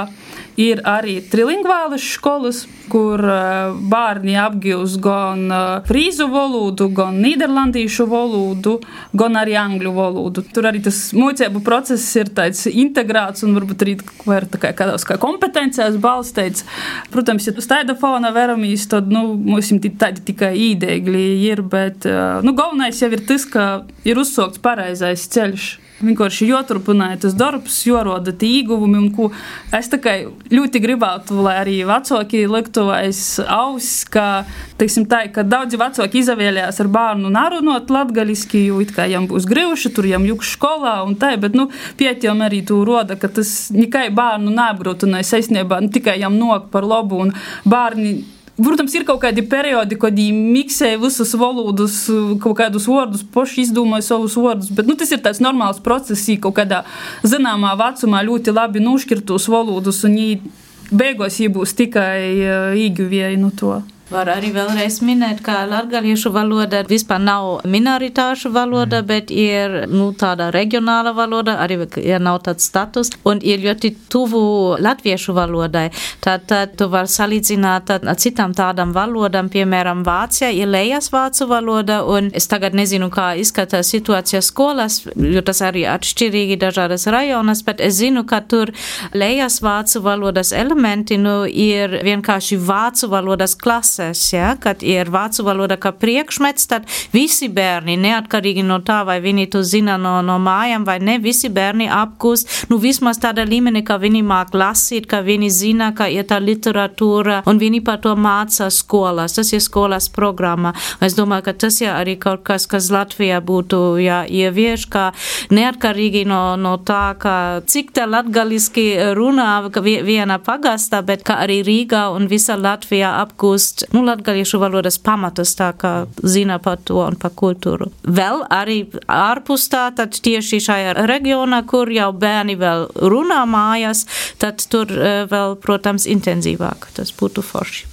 Ir 0.61 0.83
arī 0.85 1.15
trilingvālas 1.33 2.05
skolas, 2.13 2.67
kur 2.93 3.23
eh, 3.25 3.73
bērni 3.89 4.35
apgūst 4.37 4.99
gan 5.01 5.47
eh, 5.49 5.63
frīzu 5.89 6.27
valodu, 6.29 6.91
gan 6.93 7.17
nīderlandiešu 7.25 8.05
valodu, 8.11 8.75
gan 9.17 9.39
arī 9.41 9.57
angļu 9.57 9.95
valodu. 9.97 10.45
Tur 10.53 10.69
arī 10.69 10.83
tas 10.85 10.99
mūcību 11.17 11.63
process 11.65 12.05
ir 12.21 12.29
tāds 12.37 12.67
integrēts 12.69 13.47
un 13.47 13.57
varbūt 13.57 13.87
arī 13.87 13.97
ir 13.97 14.49
kā 14.61 14.75
kādās 14.77 15.07
kā 15.09 15.17
kompetencijās 15.23 15.97
balstīts. 16.03 16.67
Protams, 17.15 17.49
ja 17.49 17.57
uz 17.57 17.71
tāda 17.71 17.97
fona 17.97 18.35
veramies, 18.37 18.85
tad 18.93 19.09
nu, 19.13 19.33
mums 19.41 19.73
tādi 19.73 20.27
tikai 20.33 20.53
īdēgļi 20.69 21.27
ir, 21.49 21.65
bet 21.65 22.05
eh, 22.05 22.43
nu, 22.45 22.53
galvenais 22.59 23.01
jau 23.01 23.09
ir 23.09 23.25
tas, 23.25 23.49
ka 23.49 23.71
ir 24.05 24.21
uzsākts 24.21 24.61
pareizais 24.61 25.25
ceļš. 25.33 25.71
Vienkārši 26.03 26.49
joturpināja 26.51 27.21
tas 27.25 27.37
darbs, 27.39 27.77
joroda 27.87 28.33
tie 28.35 28.49
ieguvumi, 28.59 29.31
es 29.77 29.91
tikai 29.93 30.17
ļoti 30.51 30.83
gribētu, 30.83 31.39
lai 31.45 31.55
arī 31.61 31.77
vecāki 31.87 32.43
liktu 32.51 32.89
aiz 32.95 33.39
auss, 33.47 34.03
ka, 34.11 34.45
teiksim 34.81 35.07
tā, 35.11 35.25
ka 35.35 35.45
daudzi 35.47 35.79
vecāki 35.81 36.23
izvēlējās 36.23 36.83
ar 36.83 36.91
bērnu 36.93 37.31
narunot 37.33 37.93
latgaliski, 37.93 38.67
jo 38.69 38.83
it 38.83 38.95
kā 38.97 39.07
jām 39.11 39.29
būs 39.31 39.47
grīvuši, 39.51 39.95
tur 39.95 40.11
jām 40.11 40.27
juk 40.27 40.45
skolā 40.47 40.99
un 41.07 41.17
tā, 41.21 41.35
bet, 41.41 41.57
nu, 41.59 41.69
pietiem 42.01 42.43
arī 42.43 42.65
tu 42.67 42.83
roda, 42.89 43.17
ka 43.17 43.31
tas 43.31 43.71
nekai 43.75 44.09
bērnu 44.15 44.53
neapgrūtināja 44.59 45.31
saistībā, 45.35 45.81
nu, 45.85 45.93
tikai 45.95 46.19
jām 46.23 46.39
nok 46.41 46.71
par 46.75 46.87
labu, 46.89 47.23
un 47.27 47.35
bērni 47.69 48.23
Protams, 48.63 48.95
ir 48.95 49.07
kaut 49.09 49.21
kādi 49.23 49.43
periodi, 49.49 49.97
kad 50.01 50.17
viņi 50.17 50.53
miksē 50.55 50.91
visus 51.01 51.33
valodas, 51.39 52.05
kaut 52.43 52.57
kādus 52.61 52.89
vārdus, 52.91 53.25
paši 53.35 53.67
izdomāja 53.67 54.07
savus 54.13 54.37
vārdus. 54.39 54.71
Bet 54.75 54.89
nu, 54.89 54.97
tas 54.99 55.11
ir 55.15 55.23
tāds 55.25 55.43
normāls 55.43 55.81
process, 55.83 56.29
kaut 56.43 56.57
kādā 56.61 56.83
zināmā 57.27 57.75
vecumā 57.81 58.23
ļoti 58.29 58.55
labi 58.55 58.85
nošķirtos 58.85 59.49
valodas, 59.53 60.03
un 60.07 60.19
viņi 60.19 60.53
beigās 60.93 61.41
būs 61.55 61.75
tikai 61.79 62.19
uh, 62.37 62.77
īguvēji 62.79 63.41
no 63.41 63.51
to. 63.57 63.81
Var 64.13 64.29
arī 64.29 64.51
vēlreiz 64.53 64.99
minēt, 65.01 65.39
ka 65.41 65.63
latgaliešu 65.65 66.29
valoda 66.35 66.83
vispār 66.85 67.21
nav 67.23 67.63
minoritāšu 67.65 68.51
valoda, 68.53 68.99
mm. 69.01 69.07
bet 69.09 69.31
ir 69.33 69.77
nu, 69.89 70.11
tāda 70.19 70.51
reģionāla 70.53 71.15
valoda, 71.17 71.55
arī 71.65 71.79
ja 72.05 72.19
nav 72.21 72.43
tāds 72.45 72.67
status, 72.69 73.09
un 73.25 73.41
ir 73.41 73.63
ļoti 73.63 73.93
tuvu 74.13 74.43
latviešu 74.85 75.33
valodai. 75.33 75.87
Tad, 76.21 76.45
tad 76.51 76.75
tu 76.77 76.91
var 76.93 77.09
salīdzināt 77.09 77.95
ar 77.95 78.05
citām 78.21 78.53
tādām 78.53 78.93
valodām, 78.93 79.49
piemēram, 79.53 80.03
Vācijā 80.05 80.51
ir 80.59 80.69
lejas 80.69 81.09
vācu 81.15 81.49
valoda, 81.49 82.03
un 82.05 82.29
es 82.37 82.51
tagad 82.53 82.77
nezinu, 82.77 83.09
kā 83.15 83.31
izskatās 83.41 83.95
situācija 83.95 84.43
skolās, 84.45 85.07
jo 85.17 85.45
tas 85.47 85.65
arī 85.65 85.87
atšķirīgi 85.89 86.61
dažādas 86.61 87.09
rajonas, 87.09 87.65
bet 87.65 87.81
es 87.81 87.97
zinu, 88.03 88.27
ka 88.29 88.43
tur 88.45 88.75
lejas 89.17 89.63
vācu 89.65 90.05
valodas 90.05 90.53
elementi 90.53 91.17
nu, 91.17 91.47
ir 91.49 92.03
vienkārši 92.05 92.61
vācu 92.61 93.09
valodas 93.17 93.57
klase 93.57 94.02
klases, 94.03 94.33
ja, 94.33 94.57
kad 94.61 94.83
ir 94.83 95.11
vācu 95.11 95.45
valoda 95.45 95.77
kā 95.77 95.93
priekšmets, 95.93 96.67
tad 96.67 96.87
visi 97.13 97.49
bērni, 97.49 97.97
neatkarīgi 97.97 98.63
no 98.65 98.81
tā, 98.81 99.03
vai 99.07 99.21
viņi 99.21 99.49
to 99.53 99.63
zina 99.63 99.97
no, 99.99 100.21
no 100.23 100.39
mājām 100.39 100.85
vai 100.85 100.99
ne, 101.01 101.19
visi 101.19 101.49
bērni 101.49 101.89
apgūst, 101.89 102.69
nu 102.71 102.79
vismaz 102.79 103.21
tādā 103.23 103.45
līmenī, 103.47 103.85
ka 103.85 103.99
viņi 103.99 104.23
māk 104.23 104.55
lasīt, 104.55 105.07
ka 105.07 105.23
viņi 105.23 105.51
zina, 105.51 105.93
ka 105.95 106.09
ir 106.09 106.27
tā 106.27 106.41
literatūra, 106.41 107.43
un 107.47 107.59
viņi 107.59 107.83
par 107.85 108.01
to 108.03 108.15
mācās 108.17 108.81
skolās. 108.83 109.37
Tas 109.37 109.53
ir 109.53 109.63
skolas 109.63 110.09
programma. 110.09 110.75
Es 111.01 111.15
domāju, 111.15 111.47
ka 111.49 111.53
tas 111.67 111.81
ir 111.81 111.93
arī 111.93 112.17
kaut 112.21 112.43
kas, 112.47 112.67
kas 112.67 112.91
Latvijā 112.93 113.41
būtu 113.43 113.99
jāievieš, 114.03 114.89
ka 114.93 115.11
neatkarīgi 115.51 116.25
no, 116.29 116.57
no 116.57 116.77
tā, 116.79 117.15
ka 117.19 117.63
cik 117.67 117.93
tā 117.97 118.07
latgaliski 118.09 119.15
runā 119.17 119.51
viena 119.73 120.39
pagastā, 120.43 121.03
bet 121.07 121.25
ka 121.27 121.39
arī 121.45 121.63
Rīgā 121.67 122.09
un 122.17 122.29
visa 122.31 122.57
Latvijā 122.59 123.13
apgūst 123.23 123.92
nu, 123.93 124.03
latgaliešu 124.07 124.61
valodas 124.63 124.99
pamatus, 125.03 125.55
tā 125.59 125.73
kā 125.79 125.93
zina 126.23 126.59
par 126.63 126.81
to 126.85 127.01
un 127.05 127.17
par 127.21 127.35
kultūru. 127.39 127.91
Vēl 128.03 128.45
arī 128.53 128.79
ārpus 129.07 129.69
tā, 129.73 129.89
tad 129.97 130.17
tieši 130.25 130.61
šajā 130.67 130.95
reģionā, 131.09 131.63
kur 131.69 131.91
jau 131.93 132.11
bērni 132.13 132.57
vēl 132.61 132.89
runā 133.13 133.43
mājās, 133.49 134.07
tad 134.43 134.65
tur 134.73 134.93
eh, 134.93 135.25
vēl, 135.31 135.59
protams, 135.63 136.09
intensīvāk 136.11 136.91
tas 136.97 137.13
būtu 137.17 137.45
forši. 137.45 137.89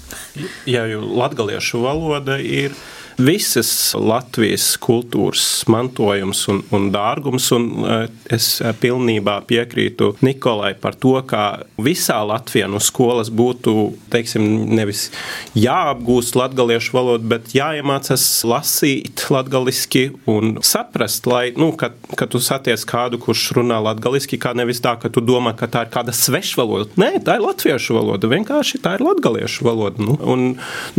Jā, 0.69 0.85
jo 0.89 1.03
latgaliešu 1.03 1.83
valoda 1.83 2.39
ir 2.39 2.75
visas 3.19 3.93
Latvijas 3.99 4.73
kultūras 4.82 5.45
mantojums 5.69 6.45
un, 6.51 6.62
un 6.75 6.89
dārgums. 6.93 7.49
Un 7.55 7.67
eh, 7.84 8.05
es 8.32 8.60
eh, 8.62 8.73
pilnībā 8.79 9.39
piekrītu 9.49 10.13
Nikolai 10.25 10.73
par 10.79 10.97
to, 10.99 11.15
ka 11.27 11.65
visā 11.82 12.19
Latvijā 12.27 12.69
no 12.71 12.82
skolas 12.84 13.32
būtu 13.32 13.75
teiksim, 14.13 14.45
nevis 14.75 15.10
jāapgūst 15.58 16.38
latviešu 16.39 16.95
valodu, 16.95 17.29
bet 17.32 17.53
jāiemācās 17.55 18.25
lasīt 18.47 19.25
latviešu 19.29 20.05
un 20.29 20.58
saprast, 20.65 21.27
lai, 21.29 21.49
nu, 21.58 21.71
kad, 21.77 21.95
kad 22.17 22.32
tu 22.32 22.41
satiec 22.43 22.82
kādu, 22.88 23.19
kurš 23.21 23.49
runā 23.58 23.79
latviešu, 23.84 24.39
kā 24.41 24.53
nevis 24.58 24.82
tā, 24.84 24.95
ka 24.99 25.12
tu 25.13 25.23
domā, 25.25 25.55
ka 25.58 25.69
tā 25.71 25.86
ir 25.86 25.93
kāda 25.93 26.13
svešvaloda. 26.15 26.95
Nē, 26.99 27.12
tā 27.25 27.38
ir 27.38 27.45
latviešu 27.45 27.97
valoda. 27.97 28.29
Vienkārši 28.32 28.82
tā 28.84 28.95
ir 28.97 29.05
latviešu 29.05 29.67
valoda. 29.67 30.03
Nu, 30.03 30.15
un 30.29 30.45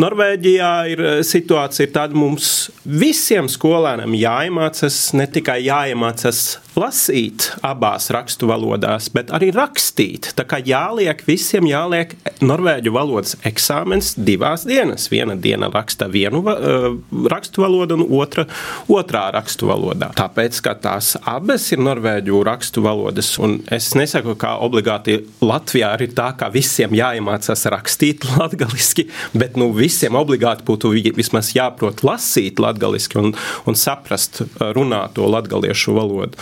Norvēģijā 0.00 0.72
ir 0.92 1.04
eh, 1.04 1.20
situācija 1.26 1.90
tāda, 1.94 2.09
tad 2.10 2.18
mums 2.18 2.70
visiem 2.82 3.46
skolēniem 3.50 4.16
jāiemācās 4.18 4.96
ne 5.14 5.28
tikai 5.30 5.60
jāiemācās 5.62 6.40
lasīt 6.78 7.50
abās 7.66 8.10
rakstu 8.14 8.48
valodās, 8.50 9.08
bet 9.14 9.32
arī 9.34 9.50
rakstīt. 9.54 10.30
Tā 10.38 10.44
kā 10.48 10.60
jāliek 10.64 11.22
visiem 11.26 11.66
jāliek 11.70 12.14
norvēģu 12.44 12.92
valodas 12.94 13.36
eksāmens 13.46 14.14
divās 14.18 14.66
dienas. 14.68 15.08
Viena 15.12 15.36
diena 15.36 15.70
raksta 15.72 16.08
vienu 16.10 16.42
uh, 16.44 16.90
rakstu 17.30 17.64
valodu, 17.64 17.98
un 17.98 18.06
otra 18.20 18.46
otrā 18.90 19.26
rakstu 19.34 19.68
valodā. 19.70 20.10
Tāpēc, 20.16 20.60
ka 20.64 20.74
tās 20.82 21.14
abas 21.28 21.66
ir 21.74 21.82
norvēģu 21.82 22.42
rakstu 22.46 22.84
valodas, 22.84 23.32
un 23.42 23.58
es 23.72 23.90
nesaku, 23.98 24.36
ka 24.40 24.56
obligāti 24.64 25.20
Latvijā 25.44 25.92
ir 26.00 26.14
tā, 26.16 26.30
ka 26.38 26.50
visiem 26.52 26.94
jāiemācās 26.96 27.66
rakstīt 27.74 28.26
latgaliski, 28.34 29.08
bet 29.34 29.58
nu, 29.60 29.70
visiem 29.76 30.18
obligāti 30.18 30.66
būtu 30.68 30.94
vismaz 31.16 31.52
jāprot 31.56 32.04
lasīt 32.06 32.62
latgaliski 32.62 33.20
un, 33.20 33.34
un 33.66 33.78
saprast 33.78 34.42
runāto 34.76 35.28
latgaliešu 35.30 35.96
valodu. 35.96 36.38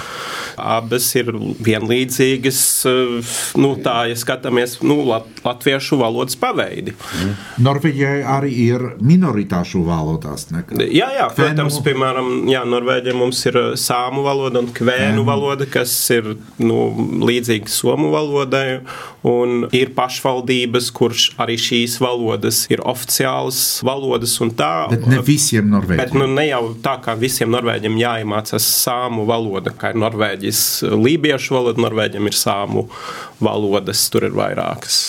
Abas 0.59 1.09
ir 1.19 1.31
vienlīdzīgas, 1.65 2.63
eh, 2.91 3.35
nu, 3.61 3.75
tā, 3.85 3.97
ja 4.11 4.19
skatāmies 4.19 4.79
nu, 4.83 5.01
lat, 5.09 5.27
latviešu 5.45 6.01
valodas 6.01 6.39
paveidi. 6.39 6.95
Mm. 6.95 7.35
Norvēģijai 7.67 8.19
arī 8.37 8.53
ir 8.69 8.87
minoritāšu 9.01 9.85
valodās. 9.87 10.49
Nekā. 10.53 10.79
Jā, 10.95 11.11
jā, 11.17 11.29
protams, 11.37 11.79
piemēram, 11.85 12.31
jā, 12.51 12.65
Norvēģijai 12.69 13.19
mums 13.19 13.45
ir 13.51 13.61
eh, 13.61 13.71
sāmu 13.79 14.25
valoda 14.27 14.63
un 14.65 14.73
kvēnu 14.75 15.23
mm. 15.23 15.29
valoda, 15.29 15.69
kas 15.71 15.95
ir 16.15 16.35
nu, 16.63 16.81
līdzīga 17.29 17.71
somu 17.73 18.13
valodai, 18.15 18.81
un 19.29 19.67
ir 19.75 19.93
pašvaldības, 19.97 20.91
kurš 20.95 21.29
arī 21.41 21.59
šīs 21.61 21.99
valodas 22.03 22.65
ir 22.73 22.83
oficiālas 22.87 23.61
valodas 23.87 24.37
un 24.45 24.53
tā. 24.57 24.89
Bet 24.93 25.07
ne 25.11 25.21
visiem 25.25 25.69
norvēģiem. 25.73 26.01
Bet 26.03 26.17
nu, 26.17 26.29
ne 26.39 26.47
jau 26.49 26.63
tā, 26.85 26.97
kā 27.05 27.15
visiem 27.19 27.51
norvēģiem 27.55 27.99
jāiemācās 28.01 28.69
sāmu 28.85 29.27
valoda, 29.29 29.73
kā 29.75 29.93
ir 29.93 30.01
norvēģis 30.09 30.63
lībiešu 30.97 31.59
valoda, 31.59 31.85
norvēģiem 31.85 32.31
ir 32.31 32.37
sāmu 32.37 32.89
valodas, 33.45 34.09
tur 34.13 34.29
ir 34.29 34.37
vairākas. 34.37 35.03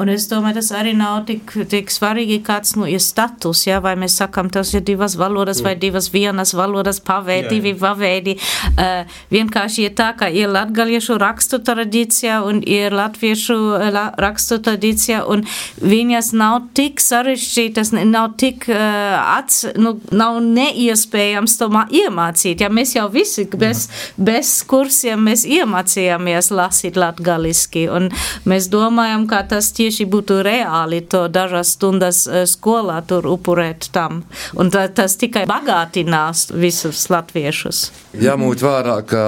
Un 0.00 0.10
es 0.10 0.26
domāju, 0.26 0.58
tas 0.58 0.72
arī 0.74 0.90
nav 0.98 1.20
tik, 1.28 1.52
tik 1.70 1.92
svarīgi, 1.92 2.40
kāds 2.42 2.74
nu, 2.74 2.86
ir 2.90 3.02
status. 3.02 3.62
Ja? 3.68 3.78
Vai 3.84 3.94
mēs 3.98 4.16
sakām, 4.18 4.48
tas 4.50 4.72
ir 4.74 4.82
divas 4.86 5.14
valodas 5.18 5.60
vai 5.62 5.76
divas 5.78 6.08
vienas 6.10 6.50
valodas 6.56 6.98
paveidi, 7.04 7.52
divi 7.54 7.74
paveidi. 7.78 8.34
Uh, 8.74 9.04
vienkārši 9.30 9.86
ir 9.86 9.94
tā, 9.94 10.10
ka 10.18 10.26
ir 10.34 10.50
latgaliešu 10.50 11.18
rakstu 11.22 11.60
tradīcija 11.62 12.40
un 12.42 12.58
ir 12.66 12.94
latviešu 12.94 13.58
la, 13.94 14.08
rakstu 14.18 14.58
tradīcija, 14.66 15.22
un 15.30 15.44
viņas 15.78 16.32
nav 16.34 16.58
tik 16.74 16.98
sarežģītas, 17.02 17.94
nav 18.02 18.34
tik 18.40 18.66
uh, 18.72 19.14
ats, 19.36 19.62
nu, 19.78 19.94
nav 20.10 20.40
neiespējams 20.42 21.54
tomā 21.60 21.86
iemācīt. 21.94 22.66
Ja 22.66 22.72
mēs 22.72 22.96
jau 22.98 23.06
visi 23.14 23.46
bez, 23.54 23.86
bez 24.18 24.56
kursiem 24.66 25.22
mēs 25.30 25.46
iemācījāmies 25.46 26.50
lasīt 26.50 26.98
latgaliski, 26.98 27.86
un 27.94 28.10
mēs 28.48 28.66
domājam, 28.74 29.28
ka 29.30 29.44
tas 29.54 29.70
tie 29.70 29.83
tieši 29.84 30.08
būtu 30.08 30.40
reāli 30.44 31.02
to 31.10 31.26
dažas 31.28 31.74
stundas 31.76 32.24
skolā 32.48 33.00
tur 33.08 33.28
upurēt 33.34 33.90
tam. 33.94 34.22
Un 34.56 34.72
tā, 34.72 34.86
tas 34.88 35.18
tikai 35.20 35.44
bagātinās 35.50 36.48
visus 36.54 37.04
latviešus. 37.12 37.84
Jāmūt 38.24 38.64
vērā, 38.64 38.98
ka 39.08 39.24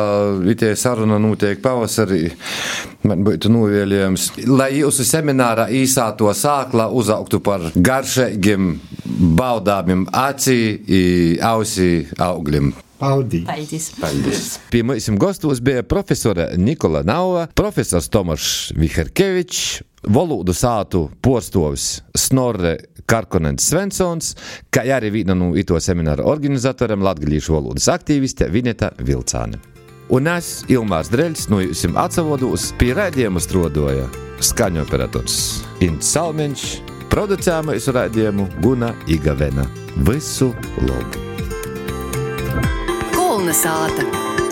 itie 0.48 0.72
saruna 0.78 1.18
notiek 1.22 1.60
pavasarī. 1.64 2.30
Man 3.06 3.22
būtu 3.26 3.50
novēlējums, 3.52 4.30
lai 4.50 4.72
jūsu 4.80 5.06
seminārā 5.06 5.68
īsā 5.74 6.08
to 6.18 6.32
sākla 6.34 6.88
uzaugtu 6.94 7.42
par 7.44 7.68
garšīgiem, 7.76 8.72
baudāmiem 9.38 10.08
acī, 10.26 10.58
ausī 11.44 11.92
augļiem. 12.18 12.74
Paldies! 12.98 13.44
Paldies! 13.46 13.90
Paldies. 14.00 14.44
Pie 14.72 14.82
mums 14.86 15.08
gastos 15.20 15.60
bija 15.60 15.82
profesora 15.82 16.48
Nikola 16.56 17.02
Nauva, 17.06 17.46
profesors 17.54 18.08
Tomašs 18.08 18.72
Viherkevičs, 18.76 19.82
valodu 20.06 20.54
sātu 20.56 21.06
porstovis 21.20 22.00
Snorre 22.16 22.76
Karkonens 23.06 23.68
Svensons, 23.70 24.34
kā 24.70 24.86
arī 24.96 25.12
viena 25.20 25.36
no 25.38 25.52
ito 25.58 25.78
semināra 25.82 26.26
organizatoriem 26.26 27.04
latgalīšu 27.06 27.56
valodas 27.58 27.88
aktīviste 27.92 28.48
Vineta 28.52 28.92
Vilcāne. 28.98 29.60
Un 30.14 30.28
es, 30.30 30.60
Ilmārs 30.70 31.10
Dreļs, 31.10 31.48
no 31.50 31.58
jums 31.64 31.82
atsavodos 31.98 32.70
pie 32.78 32.92
raidījuma 32.94 33.42
strodoja 33.42 34.06
skaņu 34.38 34.84
operators 34.84 35.40
Ints 35.82 36.14
Salmeņš, 36.14 36.66
producējama 37.10 37.74
visu 37.76 37.96
raidījumu 37.96 38.50
Guna 38.62 38.94
Igavena. 39.10 39.66
Visu 40.06 40.52
labu! 43.36 43.44
Kolnesāta! 43.44 44.45